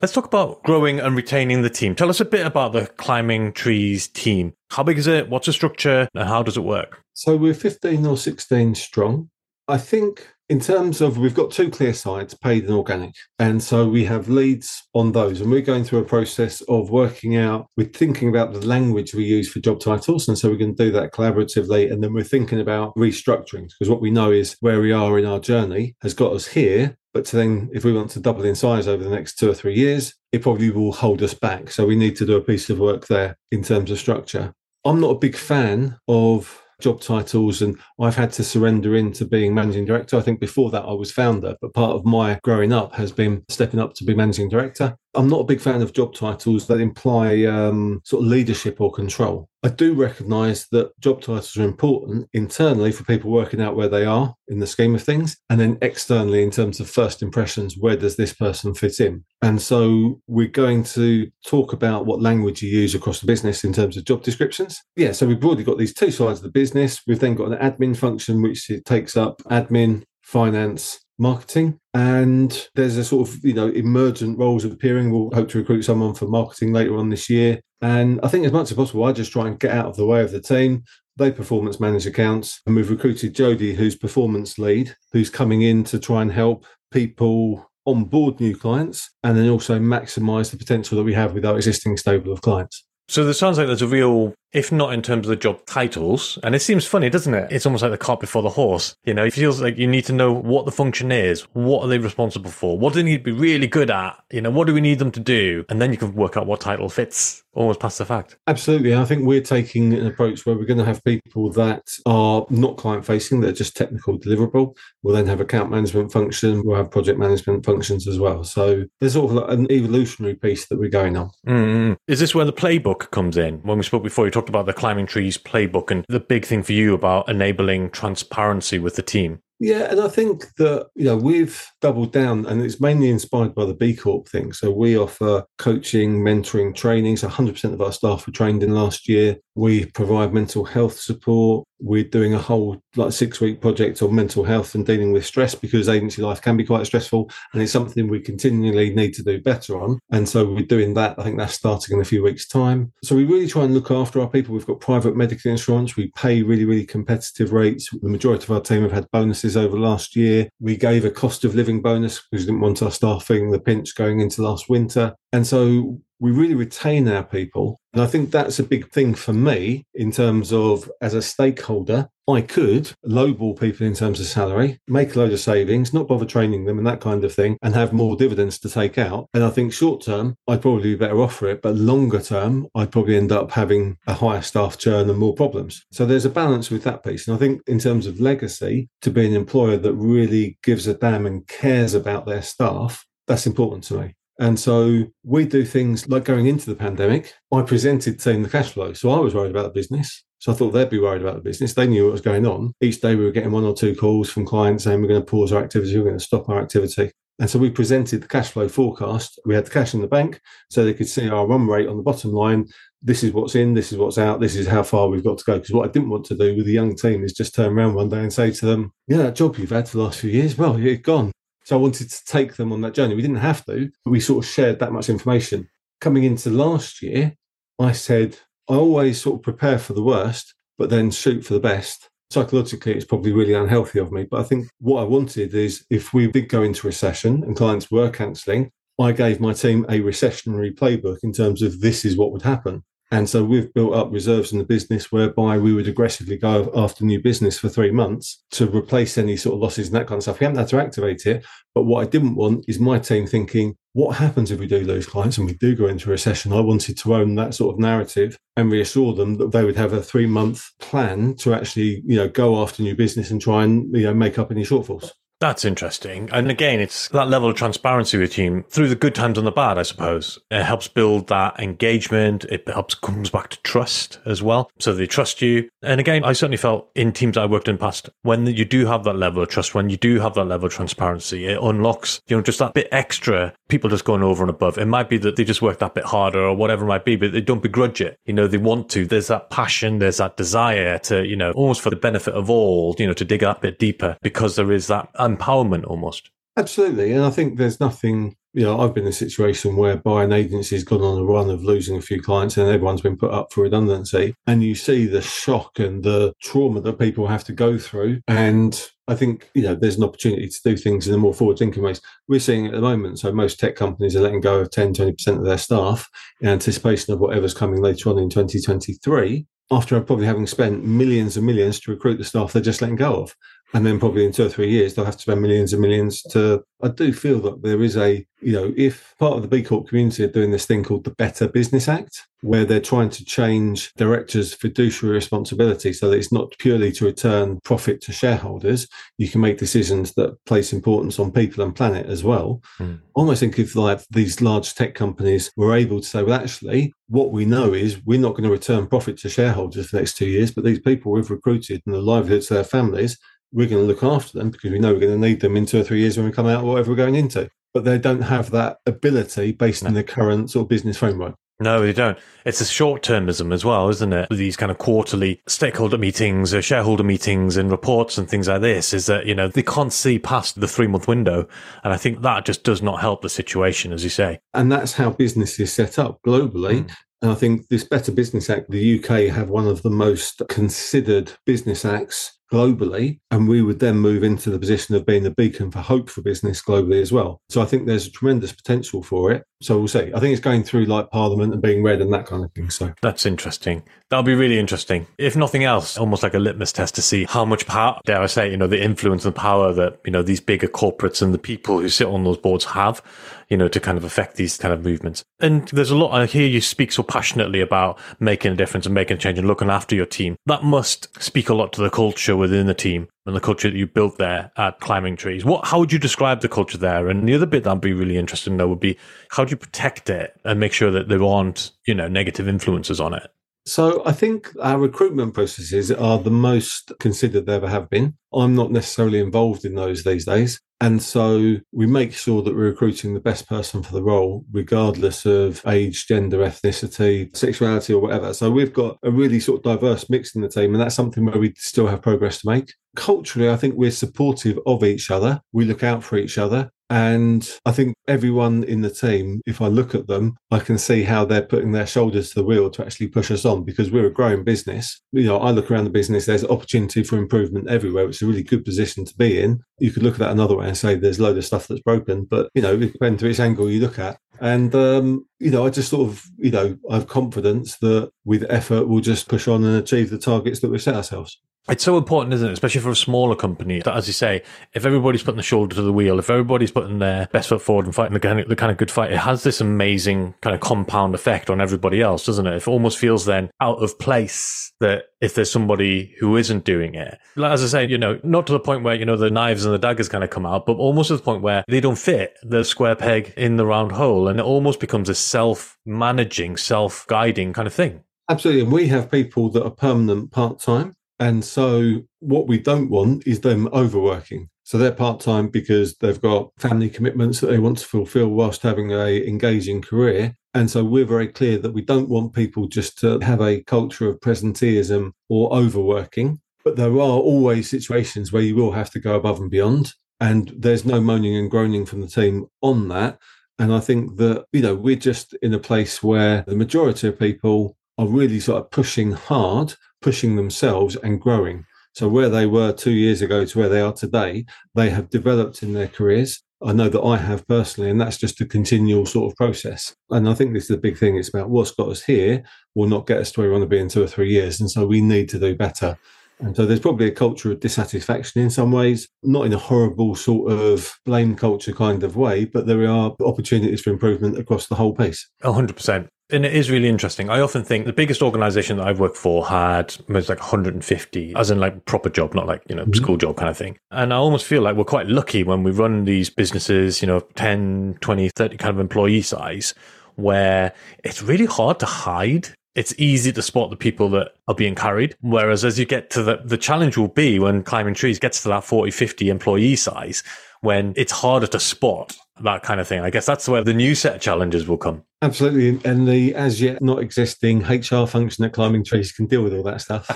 Let's 0.00 0.14
talk 0.14 0.26
about 0.26 0.62
growing 0.62 1.00
and 1.00 1.16
retaining 1.16 1.62
the 1.62 1.70
team. 1.70 1.96
Tell 1.96 2.08
us 2.08 2.20
a 2.20 2.24
bit 2.24 2.46
about 2.46 2.72
the 2.72 2.86
Climbing 2.86 3.52
Trees 3.52 4.06
team. 4.06 4.54
How 4.70 4.84
big 4.84 4.96
is 4.96 5.08
it? 5.08 5.28
What's 5.28 5.46
the 5.46 5.52
structure? 5.52 6.08
And 6.14 6.28
how 6.28 6.44
does 6.44 6.56
it 6.56 6.62
work? 6.62 7.02
So 7.12 7.36
we're 7.36 7.52
15 7.52 8.06
or 8.06 8.16
16 8.16 8.76
strong. 8.76 9.28
I 9.66 9.78
think 9.78 10.28
in 10.50 10.58
terms 10.58 11.00
of 11.00 11.16
we've 11.16 11.32
got 11.32 11.52
two 11.52 11.70
clear 11.70 11.94
sides, 11.94 12.34
paid 12.34 12.64
and 12.64 12.74
organic. 12.74 13.14
And 13.38 13.62
so 13.62 13.88
we 13.88 14.04
have 14.06 14.28
leads 14.28 14.82
on 14.94 15.12
those. 15.12 15.40
And 15.40 15.48
we're 15.48 15.60
going 15.60 15.84
through 15.84 16.00
a 16.00 16.04
process 16.04 16.60
of 16.62 16.90
working 16.90 17.36
out, 17.36 17.68
we're 17.76 17.86
thinking 17.86 18.28
about 18.28 18.52
the 18.52 18.66
language 18.66 19.14
we 19.14 19.24
use 19.24 19.48
for 19.48 19.60
job 19.60 19.78
titles. 19.78 20.26
And 20.26 20.36
so 20.36 20.50
going 20.56 20.74
to 20.74 20.84
do 20.84 20.90
that 20.90 21.12
collaboratively. 21.12 21.92
And 21.92 22.02
then 22.02 22.12
we're 22.12 22.24
thinking 22.24 22.60
about 22.60 22.92
restructuring 22.96 23.68
because 23.68 23.88
what 23.88 24.00
we 24.00 24.10
know 24.10 24.32
is 24.32 24.56
where 24.58 24.80
we 24.80 24.90
are 24.90 25.20
in 25.20 25.24
our 25.24 25.38
journey 25.38 25.94
has 26.02 26.14
got 26.14 26.32
us 26.32 26.48
here. 26.48 26.96
But 27.14 27.26
then 27.26 27.70
if 27.72 27.84
we 27.84 27.92
want 27.92 28.10
to 28.12 28.20
double 28.20 28.44
in 28.44 28.56
size 28.56 28.88
over 28.88 29.04
the 29.04 29.10
next 29.10 29.36
two 29.36 29.50
or 29.50 29.54
three 29.54 29.74
years, 29.74 30.14
it 30.32 30.42
probably 30.42 30.70
will 30.70 30.92
hold 30.92 31.22
us 31.22 31.34
back. 31.34 31.70
So 31.70 31.86
we 31.86 31.94
need 31.94 32.16
to 32.16 32.26
do 32.26 32.36
a 32.36 32.42
piece 32.42 32.68
of 32.70 32.80
work 32.80 33.06
there 33.06 33.36
in 33.52 33.62
terms 33.62 33.92
of 33.92 34.00
structure. 34.00 34.52
I'm 34.84 35.00
not 35.00 35.10
a 35.10 35.18
big 35.18 35.36
fan 35.36 35.96
of 36.08 36.60
job 36.80 37.00
titles 37.00 37.62
and 37.62 37.78
I've 38.00 38.16
had 38.16 38.32
to 38.32 38.44
surrender 38.44 38.96
into 38.96 39.24
being 39.24 39.54
managing 39.54 39.84
director. 39.84 40.16
I 40.16 40.22
think 40.22 40.40
before 40.40 40.70
that 40.70 40.84
I 40.84 40.92
was 40.92 41.12
founder, 41.12 41.56
but 41.60 41.74
part 41.74 41.92
of 41.92 42.04
my 42.04 42.38
growing 42.42 42.72
up 42.72 42.94
has 42.94 43.12
been 43.12 43.44
stepping 43.48 43.80
up 43.80 43.94
to 43.94 44.04
be 44.04 44.14
managing 44.14 44.48
director. 44.48 44.96
I'm 45.14 45.28
not 45.28 45.40
a 45.40 45.44
big 45.44 45.60
fan 45.60 45.82
of 45.82 45.92
job 45.92 46.14
titles 46.14 46.66
that 46.66 46.80
imply 46.80 47.44
um, 47.44 48.00
sort 48.04 48.22
of 48.22 48.30
leadership 48.30 48.80
or 48.80 48.92
control. 48.92 49.48
I 49.62 49.68
do 49.68 49.92
recognise 49.92 50.66
that 50.72 50.98
job 51.00 51.20
titles 51.20 51.56
are 51.56 51.64
important 51.64 52.28
internally 52.32 52.92
for 52.92 53.04
people 53.04 53.30
working 53.30 53.60
out 53.60 53.76
where 53.76 53.88
they 53.88 54.04
are 54.06 54.34
in 54.48 54.58
the 54.58 54.66
scheme 54.66 54.94
of 54.94 55.02
things, 55.02 55.36
and 55.50 55.60
then 55.60 55.78
externally 55.82 56.42
in 56.42 56.50
terms 56.50 56.80
of 56.80 56.88
first 56.88 57.22
impressions, 57.22 57.76
where 57.76 57.96
does 57.96 58.16
this 58.16 58.32
person 58.32 58.74
fit 58.74 59.00
in? 59.00 59.24
And 59.42 59.60
so 59.60 60.20
we're 60.26 60.48
going 60.48 60.84
to 60.84 61.30
talk 61.46 61.72
about 61.72 62.06
what 62.06 62.22
language 62.22 62.62
you 62.62 62.70
use 62.70 62.94
across 62.94 63.20
the 63.20 63.26
business 63.26 63.64
in 63.64 63.72
terms 63.72 63.96
of 63.96 64.04
job 64.04 64.22
descriptions. 64.22 64.80
Yeah, 64.96 65.12
so 65.12 65.26
we've 65.26 65.40
broadly 65.40 65.64
got 65.64 65.78
these 65.78 65.94
two 65.94 66.10
sides 66.10 66.38
of 66.38 66.44
the 66.44 66.50
business. 66.50 67.00
We've 67.06 67.20
then 67.20 67.34
got 67.34 67.52
an 67.52 67.58
admin 67.58 67.96
function, 67.96 68.40
which 68.42 68.70
it 68.70 68.84
takes 68.84 69.16
up 69.16 69.42
admin, 69.50 70.04
finance, 70.22 71.00
marketing. 71.20 71.78
And 71.94 72.68
there's 72.74 72.96
a 72.96 73.04
sort 73.04 73.28
of, 73.28 73.44
you 73.44 73.54
know, 73.54 73.68
emergent 73.68 74.38
roles 74.38 74.64
appearing. 74.64 75.10
We'll 75.10 75.30
hope 75.32 75.48
to 75.50 75.58
recruit 75.58 75.82
someone 75.82 76.14
for 76.14 76.26
marketing 76.26 76.72
later 76.72 76.96
on 76.96 77.10
this 77.10 77.30
year. 77.30 77.60
And 77.80 78.20
I 78.22 78.28
think 78.28 78.44
as 78.44 78.52
much 78.52 78.70
as 78.70 78.76
possible, 78.76 79.04
I 79.04 79.12
just 79.12 79.32
try 79.32 79.46
and 79.46 79.58
get 79.58 79.72
out 79.72 79.86
of 79.86 79.96
the 79.96 80.06
way 80.06 80.22
of 80.22 80.32
the 80.32 80.40
team. 80.40 80.84
They 81.16 81.30
performance 81.30 81.78
manage 81.78 82.06
accounts. 82.06 82.60
And 82.66 82.74
we've 82.74 82.90
recruited 82.90 83.34
Jody, 83.34 83.74
who's 83.74 83.96
performance 83.96 84.58
lead, 84.58 84.96
who's 85.12 85.30
coming 85.30 85.62
in 85.62 85.84
to 85.84 85.98
try 85.98 86.22
and 86.22 86.32
help 86.32 86.66
people 86.90 87.70
onboard 87.86 88.40
new 88.40 88.56
clients 88.56 89.10
and 89.24 89.36
then 89.36 89.48
also 89.48 89.78
maximize 89.78 90.50
the 90.50 90.56
potential 90.56 90.96
that 90.98 91.04
we 91.04 91.14
have 91.14 91.32
with 91.32 91.44
our 91.44 91.56
existing 91.56 91.96
stable 91.96 92.32
of 92.32 92.42
clients. 92.42 92.84
So 93.08 93.24
there 93.24 93.34
sounds 93.34 93.58
like 93.58 93.66
there's 93.66 93.82
a 93.82 93.88
real 93.88 94.34
if 94.52 94.72
not 94.72 94.92
in 94.92 95.02
terms 95.02 95.26
of 95.26 95.30
the 95.30 95.36
job 95.36 95.64
titles. 95.66 96.38
And 96.42 96.54
it 96.54 96.60
seems 96.60 96.86
funny, 96.86 97.10
doesn't 97.10 97.34
it? 97.34 97.52
It's 97.52 97.66
almost 97.66 97.82
like 97.82 97.92
the 97.92 97.98
cart 97.98 98.20
before 98.20 98.42
the 98.42 98.50
horse. 98.50 98.96
You 99.04 99.14
know, 99.14 99.24
it 99.24 99.32
feels 99.32 99.60
like 99.60 99.76
you 99.76 99.86
need 99.86 100.04
to 100.06 100.12
know 100.12 100.32
what 100.32 100.64
the 100.64 100.72
function 100.72 101.12
is. 101.12 101.42
What 101.52 101.82
are 101.82 101.88
they 101.88 101.98
responsible 101.98 102.50
for? 102.50 102.78
What 102.78 102.92
do 102.92 103.02
they 103.02 103.08
need 103.08 103.18
to 103.18 103.24
be 103.24 103.32
really 103.32 103.66
good 103.66 103.90
at? 103.90 104.22
You 104.30 104.40
know, 104.40 104.50
what 104.50 104.66
do 104.66 104.74
we 104.74 104.80
need 104.80 104.98
them 104.98 105.12
to 105.12 105.20
do? 105.20 105.64
And 105.68 105.80
then 105.80 105.92
you 105.92 105.98
can 105.98 106.14
work 106.14 106.36
out 106.36 106.46
what 106.46 106.60
title 106.60 106.88
fits 106.88 107.42
almost 107.52 107.80
past 107.80 107.98
the 107.98 108.04
fact. 108.04 108.36
Absolutely. 108.46 108.94
I 108.94 109.04
think 109.04 109.24
we're 109.24 109.40
taking 109.40 109.92
an 109.92 110.06
approach 110.06 110.46
where 110.46 110.56
we're 110.56 110.64
going 110.64 110.78
to 110.78 110.84
have 110.84 111.02
people 111.04 111.50
that 111.52 111.98
are 112.06 112.46
not 112.48 112.76
client 112.76 113.04
facing, 113.04 113.40
they're 113.40 113.52
just 113.52 113.76
technical 113.76 114.18
deliverable. 114.18 114.76
We'll 115.02 115.14
then 115.14 115.26
have 115.26 115.40
account 115.40 115.70
management 115.70 116.12
function, 116.12 116.64
we'll 116.64 116.76
have 116.76 116.90
project 116.90 117.18
management 117.18 117.64
functions 117.64 118.06
as 118.06 118.18
well. 118.18 118.44
So 118.44 118.84
there's 119.00 119.14
sort 119.14 119.30
of 119.30 119.36
like 119.36 119.50
an 119.50 119.70
evolutionary 119.70 120.34
piece 120.34 120.68
that 120.68 120.78
we're 120.78 120.90
going 120.90 121.16
on. 121.16 121.30
Mm-hmm. 121.46 121.94
Is 122.06 122.20
this 122.20 122.34
where 122.34 122.44
the 122.44 122.52
playbook 122.52 123.10
comes 123.10 123.36
in? 123.36 123.58
When 123.62 123.78
we 123.78 123.84
spoke 123.84 124.04
before, 124.04 124.26
you 124.26 124.30
talked 124.30 124.39
about 124.48 124.66
the 124.66 124.72
climbing 124.72 125.06
trees 125.06 125.38
playbook 125.38 125.90
and 125.90 126.04
the 126.08 126.20
big 126.20 126.44
thing 126.44 126.62
for 126.62 126.72
you 126.72 126.94
about 126.94 127.28
enabling 127.28 127.90
transparency 127.90 128.78
with 128.78 128.96
the 128.96 129.02
team. 129.02 129.40
Yeah, 129.62 129.90
and 129.90 130.00
I 130.00 130.08
think 130.08 130.54
that 130.56 130.88
you 130.94 131.04
know 131.04 131.18
we've 131.18 131.66
doubled 131.82 132.12
down, 132.12 132.46
and 132.46 132.62
it's 132.62 132.80
mainly 132.80 133.10
inspired 133.10 133.54
by 133.54 133.66
the 133.66 133.74
B 133.74 133.94
Corp 133.94 134.26
thing. 134.26 134.54
So 134.54 134.70
we 134.70 134.96
offer 134.96 135.44
coaching, 135.58 136.22
mentoring, 136.22 136.74
training. 136.74 137.18
So 137.18 137.28
100% 137.28 137.74
of 137.74 137.82
our 137.82 137.92
staff 137.92 138.26
were 138.26 138.32
trained 138.32 138.62
in 138.62 138.74
last 138.74 139.06
year. 139.06 139.36
We 139.54 139.84
provide 139.84 140.32
mental 140.32 140.64
health 140.64 140.98
support. 140.98 141.68
We're 141.78 142.04
doing 142.04 142.32
a 142.32 142.38
whole 142.38 142.80
like 142.96 143.12
six 143.12 143.40
week 143.40 143.60
project 143.60 144.02
on 144.02 144.14
mental 144.14 144.44
health 144.44 144.74
and 144.74 144.84
dealing 144.84 145.12
with 145.12 145.26
stress 145.26 145.54
because 145.54 145.88
agency 145.88 146.22
life 146.22 146.40
can 146.40 146.56
be 146.56 146.64
quite 146.64 146.86
stressful, 146.86 147.30
and 147.52 147.62
it's 147.62 147.72
something 147.72 148.08
we 148.08 148.20
continually 148.20 148.94
need 148.94 149.14
to 149.14 149.22
do 149.22 149.40
better 149.40 149.80
on. 149.80 149.98
And 150.10 150.28
so 150.28 150.44
we're 150.44 150.66
doing 150.66 150.94
that. 150.94 151.18
I 151.18 151.22
think 151.22 151.38
that's 151.38 151.54
starting 151.54 151.96
in 151.96 152.02
a 152.02 152.04
few 152.04 152.22
weeks' 152.22 152.48
time. 152.48 152.92
So 153.02 153.16
we 153.16 153.24
really 153.24 153.48
try 153.48 153.64
and 153.64 153.74
look 153.74 153.90
after 153.90 154.20
our 154.20 154.28
people. 154.28 154.54
We've 154.54 154.66
got 154.66 154.80
private 154.80 155.16
medical 155.16 155.50
insurance. 155.50 155.96
We 155.96 156.12
pay 156.16 156.42
really, 156.42 156.64
really 156.64 156.86
competitive 156.86 157.52
rates. 157.52 157.88
The 157.90 158.08
majority 158.08 158.44
of 158.44 158.50
our 158.50 158.60
team 158.60 158.82
have 158.82 158.92
had 158.92 159.10
bonuses 159.10 159.56
over 159.56 159.78
last 159.78 160.16
year. 160.16 160.48
We 160.60 160.76
gave 160.76 161.04
a 161.04 161.10
cost 161.10 161.44
of 161.44 161.54
living 161.54 161.82
bonus 161.82 162.20
because 162.20 162.44
we 162.44 162.52
didn't 162.52 162.60
want 162.60 162.82
our 162.82 162.90
staff 162.90 163.24
feeling 163.24 163.50
the 163.50 163.60
pinch 163.60 163.94
going 163.94 164.20
into 164.20 164.42
last 164.42 164.68
winter. 164.68 165.14
And 165.32 165.46
so 165.46 166.00
we 166.20 166.30
really 166.30 166.54
retain 166.54 167.08
our 167.08 167.24
people. 167.24 167.80
And 167.92 168.02
I 168.02 168.06
think 168.06 168.30
that's 168.30 168.58
a 168.58 168.64
big 168.64 168.90
thing 168.90 169.14
for 169.14 169.32
me 169.32 169.84
in 169.94 170.12
terms 170.12 170.52
of 170.52 170.88
as 171.00 171.14
a 171.14 171.22
stakeholder, 171.22 172.08
I 172.28 172.42
could 172.42 172.92
lowball 173.04 173.58
people 173.58 173.84
in 173.84 173.94
terms 173.94 174.20
of 174.20 174.26
salary, 174.26 174.78
make 174.86 175.16
a 175.16 175.18
load 175.18 175.32
of 175.32 175.40
savings, 175.40 175.92
not 175.92 176.06
bother 176.06 176.26
training 176.26 176.66
them 176.66 176.78
and 176.78 176.86
that 176.86 177.00
kind 177.00 177.24
of 177.24 177.34
thing, 177.34 177.56
and 177.62 177.74
have 177.74 177.92
more 177.92 178.14
dividends 178.14 178.58
to 178.60 178.70
take 178.70 178.98
out. 178.98 179.26
And 179.34 179.42
I 179.42 179.50
think 179.50 179.72
short 179.72 180.02
term, 180.04 180.36
I'd 180.46 180.62
probably 180.62 180.92
be 180.92 180.94
better 180.94 181.20
off 181.20 181.34
for 181.34 181.48
it. 181.48 181.62
But 181.62 181.74
longer 181.74 182.20
term, 182.20 182.68
I'd 182.76 182.92
probably 182.92 183.16
end 183.16 183.32
up 183.32 183.50
having 183.52 183.96
a 184.06 184.14
higher 184.14 184.42
staff 184.42 184.78
churn 184.78 185.10
and 185.10 185.18
more 185.18 185.34
problems. 185.34 185.84
So 185.90 186.06
there's 186.06 186.26
a 186.26 186.30
balance 186.30 186.70
with 186.70 186.84
that 186.84 187.02
piece. 187.02 187.26
And 187.26 187.34
I 187.34 187.38
think 187.38 187.62
in 187.66 187.80
terms 187.80 188.06
of 188.06 188.20
legacy, 188.20 188.88
to 189.02 189.10
be 189.10 189.26
an 189.26 189.34
employer 189.34 189.78
that 189.78 189.94
really 189.94 190.58
gives 190.62 190.86
a 190.86 190.94
damn 190.94 191.26
and 191.26 191.46
cares 191.48 191.94
about 191.94 192.26
their 192.26 192.42
staff, 192.42 193.04
that's 193.26 193.46
important 193.46 193.84
to 193.84 193.94
me. 193.94 194.14
And 194.40 194.58
so 194.58 195.04
we 195.22 195.44
do 195.44 195.66
things 195.66 196.08
like 196.08 196.24
going 196.24 196.46
into 196.46 196.70
the 196.70 196.74
pandemic, 196.74 197.34
I 197.52 197.60
presented 197.60 198.22
saying 198.22 198.42
the 198.42 198.48
cash 198.48 198.72
flow. 198.72 198.94
So 198.94 199.10
I 199.10 199.18
was 199.18 199.34
worried 199.34 199.50
about 199.50 199.64
the 199.64 199.78
business. 199.78 200.24
So 200.38 200.50
I 200.50 200.54
thought 200.54 200.70
they'd 200.70 200.88
be 200.88 200.98
worried 200.98 201.20
about 201.20 201.34
the 201.34 201.42
business. 201.42 201.74
They 201.74 201.86
knew 201.86 202.04
what 202.04 202.12
was 202.12 202.22
going 202.22 202.46
on. 202.46 202.72
Each 202.80 202.98
day 203.02 203.14
we 203.14 203.26
were 203.26 203.32
getting 203.32 203.52
one 203.52 203.64
or 203.64 203.74
two 203.74 203.94
calls 203.94 204.30
from 204.30 204.46
clients 204.46 204.84
saying 204.84 205.02
we're 205.02 205.08
going 205.08 205.20
to 205.20 205.26
pause 205.26 205.52
our 205.52 205.62
activity, 205.62 205.98
we're 205.98 206.04
going 206.04 206.18
to 206.18 206.24
stop 206.24 206.48
our 206.48 206.58
activity. 206.58 207.12
And 207.38 207.50
so 207.50 207.58
we 207.58 207.68
presented 207.68 208.22
the 208.22 208.28
cash 208.28 208.50
flow 208.50 208.66
forecast. 208.66 209.38
We 209.44 209.54
had 209.54 209.66
the 209.66 209.70
cash 209.70 209.92
in 209.92 210.00
the 210.00 210.06
bank 210.06 210.40
so 210.70 210.84
they 210.84 210.94
could 210.94 211.08
see 211.08 211.28
our 211.28 211.46
run 211.46 211.66
rate 211.66 211.88
on 211.88 211.98
the 211.98 212.02
bottom 212.02 212.32
line. 212.32 212.66
This 213.02 213.22
is 213.22 213.32
what's 213.32 213.54
in, 213.54 213.74
this 213.74 213.92
is 213.92 213.98
what's 213.98 214.18
out, 214.18 214.40
this 214.40 214.56
is 214.56 214.66
how 214.66 214.82
far 214.82 215.08
we've 215.08 215.24
got 215.24 215.36
to 215.38 215.44
go. 215.44 215.58
Because 215.58 215.74
what 215.74 215.88
I 215.88 215.92
didn't 215.92 216.10
want 216.10 216.24
to 216.26 216.36
do 216.36 216.56
with 216.56 216.66
a 216.66 216.72
young 216.72 216.96
team 216.96 217.24
is 217.24 217.34
just 217.34 217.54
turn 217.54 217.76
around 217.76 217.94
one 217.94 218.08
day 218.08 218.20
and 218.20 218.32
say 218.32 218.50
to 218.50 218.66
them, 218.66 218.92
Yeah, 219.06 219.18
that 219.18 219.36
job 219.36 219.58
you've 219.58 219.70
had 219.70 219.88
for 219.88 219.98
the 219.98 220.04
last 220.04 220.20
few 220.20 220.30
years, 220.30 220.56
well, 220.56 220.76
it's 220.76 221.02
gone. 221.02 221.32
So 221.70 221.76
I 221.76 221.80
wanted 221.80 222.10
to 222.10 222.24
take 222.24 222.56
them 222.56 222.72
on 222.72 222.80
that 222.80 222.94
journey. 222.94 223.14
We 223.14 223.22
didn't 223.22 223.36
have 223.36 223.64
to, 223.66 223.88
but 224.04 224.10
we 224.10 224.18
sort 224.18 224.44
of 224.44 224.50
shared 224.50 224.80
that 224.80 224.90
much 224.90 225.08
information. 225.08 225.68
Coming 226.00 226.24
into 226.24 226.50
last 226.50 227.00
year, 227.00 227.36
I 227.78 227.92
said, 227.92 228.36
I 228.68 228.74
always 228.74 229.22
sort 229.22 229.36
of 229.36 229.44
prepare 229.44 229.78
for 229.78 229.92
the 229.92 230.02
worst, 230.02 230.52
but 230.78 230.90
then 230.90 231.12
shoot 231.12 231.44
for 231.44 231.54
the 231.54 231.60
best. 231.60 232.10
psychologically 232.32 232.94
it's 232.94 233.04
probably 233.04 233.30
really 233.30 233.54
unhealthy 233.54 234.00
of 234.00 234.10
me. 234.10 234.26
But 234.28 234.40
I 234.40 234.42
think 234.42 234.66
what 234.80 235.00
I 235.00 235.04
wanted 235.04 235.54
is 235.54 235.86
if 235.90 236.12
we 236.12 236.26
did 236.26 236.48
go 236.48 236.64
into 236.64 236.88
recession 236.88 237.44
and 237.44 237.54
clients 237.54 237.88
were 237.88 238.10
cancelling, 238.10 238.72
I 238.98 239.12
gave 239.12 239.38
my 239.38 239.52
team 239.52 239.86
a 239.88 240.00
recessionary 240.00 240.74
playbook 240.74 241.18
in 241.22 241.32
terms 241.32 241.62
of 241.62 241.80
this 241.80 242.04
is 242.04 242.16
what 242.16 242.32
would 242.32 242.42
happen. 242.42 242.82
And 243.12 243.28
so 243.28 243.42
we've 243.42 243.72
built 243.74 243.94
up 243.94 244.12
reserves 244.12 244.52
in 244.52 244.58
the 244.58 244.64
business 244.64 245.10
whereby 245.10 245.58
we 245.58 245.72
would 245.72 245.88
aggressively 245.88 246.36
go 246.36 246.70
after 246.76 247.04
new 247.04 247.20
business 247.20 247.58
for 247.58 247.68
three 247.68 247.90
months 247.90 248.44
to 248.52 248.66
replace 248.66 249.18
any 249.18 249.36
sort 249.36 249.54
of 249.54 249.60
losses 249.60 249.88
and 249.88 249.96
that 249.96 250.06
kind 250.06 250.18
of 250.18 250.22
stuff. 250.22 250.38
We 250.38 250.44
haven't 250.44 250.60
had 250.60 250.68
to 250.68 250.80
activate 250.80 251.26
it. 251.26 251.44
But 251.74 251.84
what 251.84 252.06
I 252.06 252.08
didn't 252.08 252.36
want 252.36 252.64
is 252.68 252.78
my 252.78 253.00
team 253.00 253.26
thinking, 253.26 253.76
what 253.94 254.16
happens 254.16 254.52
if 254.52 254.60
we 254.60 254.68
do 254.68 254.80
lose 254.80 255.06
clients 255.06 255.38
and 255.38 255.46
we 255.46 255.54
do 255.54 255.74
go 255.74 255.86
into 255.86 256.08
a 256.08 256.12
recession? 256.12 256.52
I 256.52 256.60
wanted 256.60 256.98
to 256.98 257.14
own 257.14 257.34
that 257.34 257.54
sort 257.54 257.74
of 257.74 257.80
narrative 257.80 258.38
and 258.56 258.70
reassure 258.70 259.12
them 259.14 259.38
that 259.38 259.50
they 259.50 259.64
would 259.64 259.76
have 259.76 259.92
a 259.92 260.02
three 260.02 260.26
month 260.26 260.68
plan 260.78 261.34
to 261.36 261.52
actually, 261.52 262.02
you 262.06 262.16
know, 262.16 262.28
go 262.28 262.62
after 262.62 262.82
new 262.82 262.94
business 262.94 263.32
and 263.32 263.40
try 263.40 263.64
and, 263.64 263.92
you 263.92 264.04
know, 264.04 264.14
make 264.14 264.38
up 264.38 264.52
any 264.52 264.62
shortfalls. 264.62 265.10
That's 265.40 265.64
interesting. 265.64 266.28
And 266.32 266.50
again, 266.50 266.80
it's 266.80 267.08
that 267.08 267.28
level 267.28 267.48
of 267.48 267.56
transparency 267.56 268.18
with 268.18 268.34
team 268.34 268.62
through 268.68 268.88
the 268.88 268.94
good 268.94 269.14
times 269.14 269.38
and 269.38 269.46
the 269.46 269.50
bad, 269.50 269.78
I 269.78 269.82
suppose. 269.82 270.38
It 270.50 270.64
helps 270.64 270.86
build 270.86 271.28
that 271.28 271.58
engagement. 271.58 272.44
It 272.44 272.68
helps 272.68 272.94
comes 272.94 273.30
back 273.30 273.48
to 273.48 273.62
trust 273.62 274.18
as 274.26 274.42
well. 274.42 274.70
So 274.78 274.92
they 274.92 275.06
trust 275.06 275.40
you. 275.40 275.70
And 275.82 275.98
again, 275.98 276.24
I 276.24 276.34
certainly 276.34 276.58
felt 276.58 276.90
in 276.94 277.12
teams 277.12 277.38
I 277.38 277.46
worked 277.46 277.68
in 277.68 277.78
past, 277.78 278.10
when 278.20 278.46
you 278.46 278.66
do 278.66 278.84
have 278.84 279.04
that 279.04 279.16
level 279.16 279.42
of 279.42 279.48
trust, 279.48 279.74
when 279.74 279.88
you 279.88 279.96
do 279.96 280.20
have 280.20 280.34
that 280.34 280.44
level 280.44 280.66
of 280.66 280.74
transparency, 280.74 281.46
it 281.46 281.58
unlocks, 281.62 282.20
you 282.28 282.36
know, 282.36 282.42
just 282.42 282.58
that 282.58 282.74
bit 282.74 282.88
extra 282.92 283.54
people 283.68 283.88
just 283.88 284.04
going 284.04 284.22
over 284.22 284.42
and 284.42 284.50
above. 284.50 284.76
It 284.76 284.86
might 284.86 285.08
be 285.08 285.16
that 285.18 285.36
they 285.36 285.44
just 285.44 285.62
work 285.62 285.78
that 285.78 285.94
bit 285.94 286.04
harder 286.04 286.44
or 286.44 286.54
whatever 286.54 286.84
it 286.84 286.88
might 286.88 287.06
be, 287.06 287.16
but 287.16 287.32
they 287.32 287.40
don't 287.40 287.62
begrudge 287.62 288.02
it. 288.02 288.18
You 288.26 288.34
know, 288.34 288.46
they 288.46 288.58
want 288.58 288.90
to. 288.90 289.06
There's 289.06 289.28
that 289.28 289.48
passion, 289.48 290.00
there's 290.00 290.18
that 290.18 290.36
desire 290.36 290.98
to, 290.98 291.26
you 291.26 291.36
know, 291.36 291.52
almost 291.52 291.80
for 291.80 291.88
the 291.88 291.96
benefit 291.96 292.34
of 292.34 292.50
all, 292.50 292.94
you 292.98 293.06
know, 293.06 293.14
to 293.14 293.24
dig 293.24 293.40
that 293.40 293.62
bit 293.62 293.78
deeper 293.78 294.18
because 294.20 294.56
there 294.56 294.70
is 294.70 294.88
that 294.88 295.08
empowerment 295.36 295.86
almost. 295.86 296.30
Absolutely. 296.56 297.12
And 297.12 297.24
I 297.24 297.30
think 297.30 297.56
there's 297.56 297.80
nothing, 297.80 298.36
you 298.52 298.64
know, 298.64 298.80
I've 298.80 298.92
been 298.92 299.04
in 299.04 299.10
a 299.10 299.12
situation 299.12 299.76
whereby 299.76 300.24
an 300.24 300.32
agency's 300.32 300.84
gone 300.84 301.00
on 301.00 301.18
a 301.18 301.24
run 301.24 301.48
of 301.48 301.64
losing 301.64 301.96
a 301.96 302.02
few 302.02 302.20
clients 302.20 302.56
and 302.56 302.68
everyone's 302.68 303.00
been 303.00 303.16
put 303.16 303.30
up 303.30 303.52
for 303.52 303.62
redundancy. 303.62 304.34
And 304.46 304.62
you 304.62 304.74
see 304.74 305.06
the 305.06 305.22
shock 305.22 305.78
and 305.78 306.02
the 306.02 306.34
trauma 306.42 306.80
that 306.80 306.98
people 306.98 307.28
have 307.28 307.44
to 307.44 307.52
go 307.52 307.78
through. 307.78 308.20
And 308.26 308.90
I 309.06 309.14
think, 309.14 309.48
you 309.54 309.62
know, 309.62 309.74
there's 309.74 309.96
an 309.96 310.04
opportunity 310.04 310.48
to 310.48 310.60
do 310.64 310.76
things 310.76 311.08
in 311.08 311.14
a 311.14 311.18
more 311.18 311.34
forward 311.34 311.58
thinking 311.58 311.82
way. 311.82 311.94
We're 312.28 312.40
seeing 312.40 312.66
at 312.66 312.72
the 312.72 312.80
moment, 312.80 313.20
so 313.20 313.32
most 313.32 313.58
tech 313.58 313.76
companies 313.76 314.16
are 314.16 314.20
letting 314.20 314.40
go 314.40 314.60
of 314.60 314.70
10, 314.70 314.94
20% 314.94 315.38
of 315.38 315.44
their 315.44 315.58
staff 315.58 316.10
in 316.40 316.48
anticipation 316.48 317.14
of 317.14 317.20
whatever's 317.20 317.54
coming 317.54 317.80
later 317.80 318.10
on 318.10 318.18
in 318.18 318.28
2023 318.28 319.46
after 319.72 320.00
probably 320.00 320.26
having 320.26 320.46
spent 320.46 320.84
millions 320.84 321.36
and 321.36 321.46
millions 321.46 321.78
to 321.80 321.92
recruit 321.92 322.18
the 322.18 322.24
staff 322.24 322.52
they're 322.52 322.62
just 322.62 322.82
letting 322.82 322.96
go 322.96 323.22
of 323.22 323.34
and 323.72 323.86
then 323.86 323.98
probably 323.98 324.24
in 324.24 324.32
two 324.32 324.44
or 324.44 324.48
three 324.48 324.70
years 324.70 324.94
they'll 324.94 325.04
have 325.04 325.16
to 325.16 325.22
spend 325.22 325.40
millions 325.40 325.72
and 325.72 325.82
millions 325.82 326.22
to 326.22 326.62
i 326.82 326.88
do 326.88 327.12
feel 327.12 327.40
that 327.40 327.62
there 327.62 327.82
is 327.82 327.96
a 327.96 328.26
you 328.40 328.52
know 328.52 328.72
if 328.76 329.14
part 329.18 329.34
of 329.36 329.42
the 329.42 329.48
b 329.48 329.62
corp 329.62 329.88
community 329.88 330.24
are 330.24 330.28
doing 330.28 330.50
this 330.50 330.66
thing 330.66 330.82
called 330.82 331.04
the 331.04 331.10
better 331.10 331.48
business 331.48 331.88
act 331.88 332.26
where 332.42 332.64
they're 332.64 332.80
trying 332.80 333.10
to 333.10 333.24
change 333.24 333.92
directors 333.94 334.54
fiduciary 334.54 335.14
responsibility 335.14 335.92
so 335.92 336.08
that 336.08 336.16
it's 336.16 336.32
not 336.32 336.56
purely 336.58 336.90
to 336.90 337.04
return 337.04 337.60
profit 337.64 338.00
to 338.00 338.12
shareholders 338.12 338.88
you 339.18 339.28
can 339.28 339.40
make 339.40 339.58
decisions 339.58 340.14
that 340.14 340.36
place 340.46 340.72
importance 340.72 341.18
on 341.18 341.30
people 341.30 341.62
and 341.62 341.76
planet 341.76 342.06
as 342.06 342.24
well 342.24 342.62
mm. 342.78 342.98
almost 343.14 343.40
think 343.40 343.58
if 343.58 343.76
like 343.76 344.00
these 344.10 344.40
large 344.40 344.74
tech 344.74 344.94
companies 344.94 345.50
were 345.56 345.74
able 345.74 346.00
to 346.00 346.08
say 346.08 346.22
well 346.22 346.40
actually 346.40 346.92
what 347.08 347.32
we 347.32 347.44
know 347.44 347.74
is 347.74 348.00
we're 348.06 348.18
not 348.18 348.30
going 348.30 348.44
to 348.44 348.50
return 348.50 348.86
profit 348.86 349.18
to 349.18 349.28
shareholders 349.28 349.90
for 349.90 349.96
the 349.96 350.00
next 350.00 350.16
two 350.16 350.26
years 350.26 350.50
but 350.50 350.64
these 350.64 350.80
people 350.80 351.12
we've 351.12 351.30
recruited 351.30 351.82
and 351.84 351.94
the 351.94 352.00
livelihoods 352.00 352.50
of 352.50 352.54
their 352.54 352.64
families 352.64 353.18
we're 353.52 353.68
going 353.68 353.82
to 353.82 353.86
look 353.86 354.02
after 354.02 354.38
them 354.38 354.50
because 354.50 354.70
we 354.70 354.78
know 354.78 354.92
we're 354.92 355.00
going 355.00 355.20
to 355.20 355.28
need 355.28 355.40
them 355.40 355.56
in 355.56 355.66
two 355.66 355.80
or 355.80 355.84
three 355.84 356.00
years 356.00 356.16
when 356.16 356.26
we 356.26 356.32
come 356.32 356.46
out, 356.46 356.64
whatever 356.64 356.90
we're 356.90 356.96
going 356.96 357.16
into. 357.16 357.50
But 357.72 357.84
they 357.84 357.98
don't 357.98 358.22
have 358.22 358.50
that 358.50 358.78
ability 358.86 359.52
based 359.52 359.82
no. 359.82 359.88
on 359.88 359.94
the 359.94 360.04
current 360.04 360.50
sort 360.50 360.64
of 360.64 360.68
business 360.68 360.96
framework. 360.96 361.36
No, 361.60 361.82
they 361.82 361.92
don't. 361.92 362.18
It's 362.46 362.62
a 362.62 362.64
short 362.64 363.02
termism 363.02 363.52
as 363.52 363.66
well, 363.66 363.90
isn't 363.90 364.12
it? 364.14 364.28
These 364.30 364.56
kind 364.56 364.72
of 364.72 364.78
quarterly 364.78 365.42
stakeholder 365.46 365.98
meetings, 365.98 366.54
uh, 366.54 366.62
shareholder 366.62 367.04
meetings, 367.04 367.58
and 367.58 367.70
reports 367.70 368.16
and 368.16 368.28
things 368.28 368.48
like 368.48 368.62
this 368.62 368.94
is 368.94 369.06
that, 369.06 369.26
you 369.26 369.34
know, 369.34 369.46
they 369.46 369.62
can't 369.62 369.92
see 369.92 370.18
past 370.18 370.58
the 370.58 370.66
three 370.66 370.86
month 370.86 371.06
window. 371.06 371.46
And 371.84 371.92
I 371.92 371.98
think 371.98 372.22
that 372.22 372.46
just 372.46 372.64
does 372.64 372.80
not 372.80 373.00
help 373.00 373.20
the 373.20 373.28
situation, 373.28 373.92
as 373.92 374.02
you 374.02 374.10
say. 374.10 374.40
And 374.54 374.72
that's 374.72 374.94
how 374.94 375.10
business 375.10 375.60
is 375.60 375.70
set 375.70 375.98
up 375.98 376.20
globally. 376.26 376.84
Mm. 376.84 376.90
And 377.22 377.30
I 377.30 377.34
think 377.34 377.68
this 377.68 377.84
Better 377.84 378.12
Business 378.12 378.48
Act, 378.48 378.70
the 378.70 378.98
UK 378.98 379.34
have 379.34 379.50
one 379.50 379.66
of 379.66 379.82
the 379.82 379.90
most 379.90 380.40
considered 380.48 381.32
business 381.44 381.84
acts 381.84 382.39
globally, 382.52 383.20
and 383.30 383.48
we 383.48 383.62
would 383.62 383.78
then 383.78 383.98
move 383.98 384.22
into 384.22 384.50
the 384.50 384.58
position 384.58 384.94
of 384.94 385.06
being 385.06 385.26
a 385.26 385.30
beacon 385.30 385.70
for 385.70 385.80
hope 385.80 386.10
for 386.10 386.22
business 386.22 386.62
globally 386.62 387.00
as 387.00 387.12
well. 387.12 387.40
So 387.48 387.62
I 387.62 387.64
think 387.64 387.86
there's 387.86 388.06
a 388.06 388.10
tremendous 388.10 388.52
potential 388.52 389.02
for 389.02 389.32
it. 389.32 389.44
So 389.62 389.78
we'll 389.78 389.88
see. 389.88 390.10
I 390.14 390.20
think 390.20 390.32
it's 390.32 390.40
going 390.40 390.64
through 390.64 390.86
like 390.86 391.10
Parliament 391.10 391.52
and 391.52 391.60
being 391.60 391.82
read 391.82 392.00
and 392.00 392.12
that 392.14 392.26
kind 392.26 392.42
of 392.42 392.52
thing. 392.52 392.70
So 392.70 392.94
that's 393.02 393.26
interesting. 393.26 393.82
That'll 394.08 394.22
be 394.22 394.34
really 394.34 394.58
interesting. 394.58 395.06
If 395.18 395.36
nothing 395.36 395.64
else, 395.64 395.98
almost 395.98 396.22
like 396.22 396.32
a 396.32 396.38
litmus 396.38 396.72
test 396.72 396.94
to 396.94 397.02
see 397.02 397.24
how 397.24 397.44
much 397.44 397.66
power, 397.66 398.00
dare 398.06 398.22
I 398.22 398.26
say, 398.26 398.50
you 398.50 398.56
know, 398.56 398.66
the 398.66 398.82
influence 398.82 399.26
and 399.26 399.34
power 399.34 399.72
that, 399.74 400.00
you 400.04 400.12
know, 400.12 400.22
these 400.22 400.40
bigger 400.40 400.66
corporates 400.66 401.20
and 401.20 401.34
the 401.34 401.38
people 401.38 401.78
who 401.78 401.90
sit 401.90 402.06
on 402.06 402.24
those 402.24 402.38
boards 402.38 402.64
have, 402.64 403.02
you 403.50 403.56
know, 403.56 403.68
to 403.68 403.78
kind 403.78 403.98
of 403.98 404.04
affect 404.04 404.36
these 404.36 404.56
kind 404.56 404.72
of 404.72 404.82
movements. 404.82 405.22
And 405.40 405.68
there's 405.68 405.90
a 405.90 405.96
lot, 405.96 406.12
I 406.12 406.24
hear 406.24 406.46
you 406.46 406.62
speak 406.62 406.90
so 406.90 407.02
passionately 407.02 407.60
about 407.60 407.98
making 408.18 408.52
a 408.52 408.56
difference 408.56 408.86
and 408.86 408.94
making 408.94 409.18
a 409.18 409.20
change 409.20 409.38
and 409.38 409.46
looking 409.46 409.68
after 409.68 409.94
your 409.94 410.06
team. 410.06 410.36
That 410.46 410.64
must 410.64 411.22
speak 411.22 411.50
a 411.50 411.54
lot 411.54 411.72
to 411.74 411.82
the 411.82 411.90
culture 411.90 412.36
within 412.40 412.66
the 412.66 412.74
team 412.74 413.08
and 413.26 413.36
the 413.36 413.40
culture 413.40 413.70
that 413.70 413.76
you 413.76 413.86
built 413.86 414.18
there 414.18 414.50
at 414.56 414.80
Climbing 414.80 415.16
Trees. 415.16 415.44
What, 415.44 415.66
how 415.66 415.78
would 415.78 415.92
you 415.92 415.98
describe 415.98 416.40
the 416.40 416.48
culture 416.48 416.78
there? 416.78 417.08
And 417.08 417.28
the 417.28 417.34
other 417.34 417.46
bit 417.46 417.62
that'd 417.64 417.80
be 417.80 417.92
really 417.92 418.16
interesting 418.16 418.56
know 418.56 418.66
would 418.66 418.80
be 418.80 418.98
how 419.30 419.44
do 419.44 419.50
you 419.50 419.56
protect 419.56 420.10
it 420.10 420.34
and 420.44 420.58
make 420.58 420.72
sure 420.72 420.90
that 420.90 421.08
there 421.08 421.22
aren't, 421.22 421.70
you 421.86 421.94
know, 421.94 422.08
negative 422.08 422.48
influences 422.48 423.00
on 423.00 423.14
it? 423.14 423.30
So 423.66 424.02
I 424.04 424.12
think 424.12 424.50
our 424.60 424.78
recruitment 424.78 425.34
processes 425.34 425.92
are 425.92 426.18
the 426.18 426.30
most 426.30 426.92
considered 426.98 427.46
they 427.46 427.54
ever 427.54 427.68
have 427.68 427.90
been. 427.90 428.16
I'm 428.32 428.54
not 428.54 428.70
necessarily 428.70 429.20
involved 429.20 429.64
in 429.64 429.74
those 429.74 430.04
these 430.04 430.24
days. 430.24 430.60
And 430.82 431.02
so 431.02 431.56
we 431.72 431.86
make 431.86 432.14
sure 432.14 432.42
that 432.42 432.54
we're 432.54 432.70
recruiting 432.70 433.12
the 433.12 433.20
best 433.20 433.46
person 433.46 433.82
for 433.82 433.92
the 433.92 434.02
role, 434.02 434.46
regardless 434.50 435.26
of 435.26 435.62
age, 435.66 436.06
gender, 436.06 436.38
ethnicity, 436.38 437.36
sexuality, 437.36 437.92
or 437.92 438.00
whatever. 438.00 438.32
So 438.32 438.50
we've 438.50 438.72
got 438.72 438.96
a 439.02 439.10
really 439.10 439.40
sort 439.40 439.58
of 439.58 439.64
diverse 439.64 440.08
mix 440.08 440.34
in 440.34 440.40
the 440.40 440.48
team, 440.48 440.72
and 440.72 440.80
that's 440.80 440.94
something 440.94 441.26
where 441.26 441.38
we 441.38 441.52
still 441.56 441.86
have 441.86 442.00
progress 442.00 442.40
to 442.40 442.48
make. 442.48 442.72
Culturally, 442.96 443.50
I 443.50 443.56
think 443.56 443.74
we're 443.74 443.90
supportive 443.90 444.58
of 444.66 444.82
each 444.82 445.10
other. 445.10 445.42
We 445.52 445.66
look 445.66 445.84
out 445.84 446.02
for 446.02 446.16
each 446.16 446.38
other. 446.38 446.70
And 446.90 447.48
I 447.64 447.70
think 447.70 447.94
everyone 448.08 448.64
in 448.64 448.80
the 448.80 448.90
team, 448.90 449.40
if 449.46 449.62
I 449.62 449.68
look 449.68 449.94
at 449.94 450.08
them, 450.08 450.34
I 450.50 450.58
can 450.58 450.76
see 450.76 451.04
how 451.04 451.24
they're 451.24 451.40
putting 451.40 451.70
their 451.70 451.86
shoulders 451.86 452.30
to 452.30 452.40
the 452.40 452.44
wheel 452.44 452.68
to 452.68 452.84
actually 452.84 453.06
push 453.06 453.30
us 453.30 453.44
on 453.44 453.64
because 453.64 453.92
we're 453.92 454.06
a 454.06 454.12
growing 454.12 454.42
business. 454.42 455.00
You 455.12 455.26
know, 455.26 455.38
I 455.38 455.52
look 455.52 455.70
around 455.70 455.84
the 455.84 455.90
business, 455.90 456.26
there's 456.26 456.44
opportunity 456.44 457.04
for 457.04 457.16
improvement 457.16 457.70
everywhere, 457.70 458.08
which 458.08 458.19
a 458.22 458.26
really 458.26 458.42
good 458.42 458.64
position 458.64 459.04
to 459.04 459.16
be 459.16 459.40
in. 459.40 459.60
You 459.78 459.90
could 459.90 460.02
look 460.02 460.14
at 460.14 460.20
that 460.20 460.30
another 460.30 460.56
way 460.56 460.66
and 460.66 460.76
say 460.76 460.94
there's 460.94 461.18
a 461.18 461.22
load 461.22 461.38
of 461.38 461.44
stuff 461.44 461.68
that's 461.68 461.82
broken, 461.82 462.24
but, 462.24 462.50
you 462.54 462.62
know, 462.62 462.74
it 462.74 462.92
depends 462.92 463.22
which 463.22 463.40
angle 463.40 463.70
you 463.70 463.80
look 463.80 463.98
at. 463.98 464.18
And, 464.40 464.74
um, 464.74 465.26
you 465.38 465.50
know, 465.50 465.66
I 465.66 465.70
just 465.70 465.90
sort 465.90 466.08
of, 466.08 466.24
you 466.38 466.50
know, 466.50 466.76
I 466.90 466.94
have 466.94 467.08
confidence 467.08 467.76
that 467.78 468.10
with 468.24 468.46
effort, 468.48 468.88
we'll 468.88 469.00
just 469.00 469.28
push 469.28 469.46
on 469.48 469.64
and 469.64 469.76
achieve 469.76 470.10
the 470.10 470.18
targets 470.18 470.60
that 470.60 470.70
we've 470.70 470.82
set 470.82 470.94
ourselves. 470.94 471.40
It's 471.68 471.84
so 471.84 471.98
important, 471.98 472.34
isn't 472.34 472.48
it? 472.48 472.52
Especially 472.52 472.80
for 472.80 472.90
a 472.90 472.96
smaller 472.96 473.36
company. 473.36 473.80
That, 473.80 473.96
as 473.96 474.06
you 474.06 474.12
say, 474.12 474.42
if 474.72 474.86
everybody's 474.86 475.22
putting 475.22 475.36
the 475.36 475.42
shoulder 475.42 475.76
to 475.76 475.82
the 475.82 475.92
wheel, 475.92 476.18
if 476.18 476.30
everybody's 476.30 476.72
putting 476.72 476.98
their 476.98 477.28
best 477.32 477.48
foot 477.48 477.62
forward 477.62 477.84
and 477.86 477.94
fighting 477.94 478.14
the 478.14 478.20
kind, 478.20 478.40
of, 478.40 478.48
the 478.48 478.56
kind 478.56 478.72
of 478.72 478.78
good 478.78 478.90
fight, 478.90 479.12
it 479.12 479.18
has 479.18 479.42
this 479.42 479.60
amazing 479.60 480.34
kind 480.40 480.54
of 480.54 480.60
compound 480.60 481.14
effect 481.14 481.50
on 481.50 481.60
everybody 481.60 482.00
else, 482.00 482.24
doesn't 482.24 482.46
it? 482.46 482.56
It 482.56 482.68
almost 482.68 482.98
feels 482.98 483.24
then 483.24 483.50
out 483.60 483.82
of 483.82 483.98
place 483.98 484.72
that 484.80 485.04
if 485.20 485.34
there's 485.34 485.50
somebody 485.50 486.14
who 486.18 486.36
isn't 486.36 486.64
doing 486.64 486.94
it. 486.94 487.18
Like, 487.36 487.52
as 487.52 487.62
I 487.62 487.66
say, 487.66 487.88
you 487.88 487.98
know, 487.98 488.18
not 488.24 488.46
to 488.46 488.52
the 488.52 488.60
point 488.60 488.82
where, 488.82 488.94
you 488.94 489.04
know, 489.04 489.16
the 489.16 489.30
knives 489.30 489.64
and 489.64 489.74
the 489.74 489.78
daggers 489.78 490.08
kind 490.08 490.24
of 490.24 490.30
come 490.30 490.46
out, 490.46 490.66
but 490.66 490.76
almost 490.76 491.08
to 491.08 491.16
the 491.18 491.22
point 491.22 491.42
where 491.42 491.62
they 491.68 491.80
don't 491.80 491.98
fit 491.98 492.36
the 492.42 492.64
square 492.64 492.96
peg 492.96 493.34
in 493.36 493.56
the 493.56 493.66
round 493.66 493.92
hole. 493.92 494.28
And 494.28 494.40
it 494.40 494.44
almost 494.44 494.80
becomes 494.80 495.08
a 495.08 495.14
self 495.14 495.78
managing, 495.84 496.56
self 496.56 497.06
guiding 497.06 497.52
kind 497.52 497.68
of 497.68 497.74
thing. 497.74 498.02
Absolutely. 498.28 498.62
And 498.62 498.72
we 498.72 498.86
have 498.88 499.10
people 499.10 499.50
that 499.50 499.64
are 499.64 499.70
permanent 499.70 500.30
part 500.30 500.60
time 500.60 500.94
and 501.20 501.44
so 501.44 502.02
what 502.20 502.48
we 502.48 502.58
don't 502.58 502.88
want 502.88 503.26
is 503.26 503.40
them 503.40 503.68
overworking. 503.74 504.48
So 504.64 504.78
they're 504.78 504.90
part 504.90 505.20
time 505.20 505.48
because 505.48 505.96
they've 505.96 506.20
got 506.20 506.50
family 506.58 506.88
commitments 506.88 507.40
that 507.40 507.48
they 507.48 507.58
want 507.58 507.78
to 507.78 507.86
fulfill 507.86 508.28
whilst 508.28 508.62
having 508.62 508.92
a 508.92 509.26
engaging 509.28 509.82
career. 509.82 510.34
And 510.54 510.70
so 510.70 510.82
we're 510.82 511.04
very 511.04 511.28
clear 511.28 511.58
that 511.58 511.74
we 511.74 511.82
don't 511.82 512.08
want 512.08 512.34
people 512.34 512.68
just 512.68 512.98
to 512.98 513.18
have 513.20 513.42
a 513.42 513.62
culture 513.64 514.08
of 514.08 514.20
presenteeism 514.20 515.12
or 515.28 515.52
overworking. 515.52 516.40
But 516.64 516.76
there 516.76 516.92
are 516.92 517.18
always 517.18 517.68
situations 517.68 518.32
where 518.32 518.42
you 518.42 518.56
will 518.56 518.72
have 518.72 518.90
to 518.92 519.00
go 519.00 519.14
above 519.14 519.40
and 519.40 519.50
beyond. 519.50 519.92
And 520.20 520.52
there's 520.56 520.86
no 520.86 521.00
moaning 521.00 521.36
and 521.36 521.50
groaning 521.50 521.84
from 521.84 522.00
the 522.00 522.06
team 522.06 522.46
on 522.62 522.88
that. 522.88 523.18
And 523.58 523.74
I 523.74 523.80
think 523.80 524.16
that, 524.16 524.46
you 524.52 524.62
know, 524.62 524.74
we're 524.74 524.96
just 524.96 525.34
in 525.42 525.52
a 525.52 525.58
place 525.58 526.02
where 526.02 526.44
the 526.46 526.56
majority 526.56 527.08
of 527.08 527.18
people 527.18 527.76
are 527.98 528.06
really 528.06 528.40
sort 528.40 528.62
of 528.62 528.70
pushing 528.70 529.12
hard 529.12 529.74
pushing 530.00 530.36
themselves 530.36 530.96
and 530.96 531.20
growing. 531.20 531.64
So 531.92 532.08
where 532.08 532.28
they 532.28 532.46
were 532.46 532.72
two 532.72 532.92
years 532.92 533.20
ago 533.20 533.44
to 533.44 533.58
where 533.58 533.68
they 533.68 533.80
are 533.80 533.92
today, 533.92 534.44
they 534.74 534.90
have 534.90 535.10
developed 535.10 535.62
in 535.62 535.72
their 535.72 535.88
careers. 535.88 536.42
I 536.62 536.72
know 536.72 536.88
that 536.88 537.02
I 537.02 537.16
have 537.16 537.46
personally, 537.48 537.90
and 537.90 538.00
that's 538.00 538.18
just 538.18 538.40
a 538.40 538.46
continual 538.46 539.06
sort 539.06 539.32
of 539.32 539.36
process. 539.36 539.94
And 540.10 540.28
I 540.28 540.34
think 540.34 540.52
this 540.52 540.64
is 540.64 540.68
the 540.68 540.76
big 540.76 540.98
thing. 540.98 541.16
It's 541.16 541.30
about 541.30 541.48
what's 541.48 541.70
got 541.72 541.88
us 541.88 542.02
here 542.02 542.44
will 542.74 542.88
not 542.88 543.06
get 543.06 543.18
us 543.18 543.32
to 543.32 543.40
where 543.40 543.48
we 543.48 543.52
want 543.52 543.62
to 543.62 543.68
be 543.68 543.78
in 543.78 543.88
two 543.88 544.02
or 544.02 544.06
three 544.06 544.30
years. 544.30 544.60
And 544.60 544.70
so 544.70 544.86
we 544.86 545.00
need 545.00 545.28
to 545.30 545.38
do 545.38 545.56
better. 545.56 545.98
And 546.38 546.56
so 546.56 546.64
there's 546.64 546.80
probably 546.80 547.06
a 547.06 547.12
culture 547.12 547.50
of 547.50 547.60
dissatisfaction 547.60 548.40
in 548.40 548.50
some 548.50 548.72
ways, 548.72 549.08
not 549.22 549.46
in 549.46 549.52
a 549.52 549.58
horrible 549.58 550.14
sort 550.14 550.52
of 550.52 550.98
blame 551.04 551.34
culture 551.34 551.72
kind 551.72 552.02
of 552.02 552.16
way, 552.16 552.44
but 552.46 552.66
there 552.66 552.86
are 552.88 553.14
opportunities 553.20 553.82
for 553.82 553.90
improvement 553.90 554.38
across 554.38 554.66
the 554.66 554.74
whole 554.74 554.94
piece. 554.94 555.28
100%. 555.42 556.08
And 556.32 556.44
it 556.44 556.54
is 556.54 556.70
really 556.70 556.88
interesting. 556.88 557.30
I 557.30 557.40
often 557.40 557.64
think 557.64 557.86
the 557.86 557.92
biggest 557.92 558.22
organization 558.22 558.76
that 558.78 558.86
I've 558.86 559.00
worked 559.00 559.16
for 559.16 559.46
had 559.46 559.96
most 560.08 560.28
like 560.28 560.38
150, 560.38 561.34
as 561.36 561.50
in 561.50 561.58
like 561.58 561.84
proper 561.84 562.08
job, 562.08 562.34
not 562.34 562.46
like, 562.46 562.62
you 562.68 562.74
know, 562.74 562.82
mm-hmm. 562.82 562.94
school 562.94 563.16
job 563.16 563.36
kind 563.36 563.48
of 563.48 563.56
thing. 563.56 563.78
And 563.90 564.12
I 564.12 564.16
almost 564.16 564.46
feel 564.46 564.62
like 564.62 564.76
we're 564.76 564.84
quite 564.84 565.08
lucky 565.08 565.42
when 565.42 565.62
we 565.62 565.70
run 565.70 566.04
these 566.04 566.30
businesses, 566.30 567.02
you 567.02 567.08
know, 567.08 567.20
10, 567.20 567.98
20, 568.00 568.28
30 568.30 568.56
kind 568.56 568.74
of 568.74 568.80
employee 568.80 569.22
size, 569.22 569.74
where 570.16 570.72
it's 571.04 571.22
really 571.22 571.46
hard 571.46 571.78
to 571.80 571.86
hide 571.86 572.50
it's 572.74 572.94
easy 572.98 573.32
to 573.32 573.42
spot 573.42 573.70
the 573.70 573.76
people 573.76 574.08
that 574.10 574.32
are 574.46 574.54
being 574.54 574.74
carried. 574.74 575.16
Whereas 575.20 575.64
as 575.64 575.78
you 575.78 575.84
get 575.84 576.10
to 576.10 576.22
the, 576.22 576.40
the 576.44 576.56
challenge 576.56 576.96
will 576.96 577.08
be 577.08 577.38
when 577.38 577.62
climbing 577.62 577.94
trees 577.94 578.18
gets 578.18 578.42
to 578.42 578.48
that 578.48 578.64
40, 578.64 578.90
50 578.90 579.28
employee 579.28 579.76
size, 579.76 580.22
when 580.60 580.92
it's 580.96 581.12
harder 581.12 581.46
to 581.48 581.60
spot 581.60 582.16
that 582.42 582.62
kind 582.62 582.80
of 582.80 582.86
thing. 582.86 583.00
I 583.00 583.10
guess 583.10 583.26
that's 583.26 583.48
where 583.48 583.64
the 583.64 583.74
new 583.74 583.94
set 583.94 584.16
of 584.16 584.20
challenges 584.20 584.68
will 584.68 584.78
come. 584.78 585.04
Absolutely. 585.22 585.80
And 585.88 586.08
the 586.08 586.34
as 586.34 586.60
yet 586.60 586.82
not 586.82 587.00
existing 587.00 587.62
HR 587.62 588.06
function 588.06 588.44
at 588.44 588.52
climbing 588.52 588.84
trees 588.84 589.12
can 589.12 589.26
deal 589.26 589.42
with 589.42 589.52
all 589.52 589.62
that 589.64 589.80
stuff. 589.80 590.08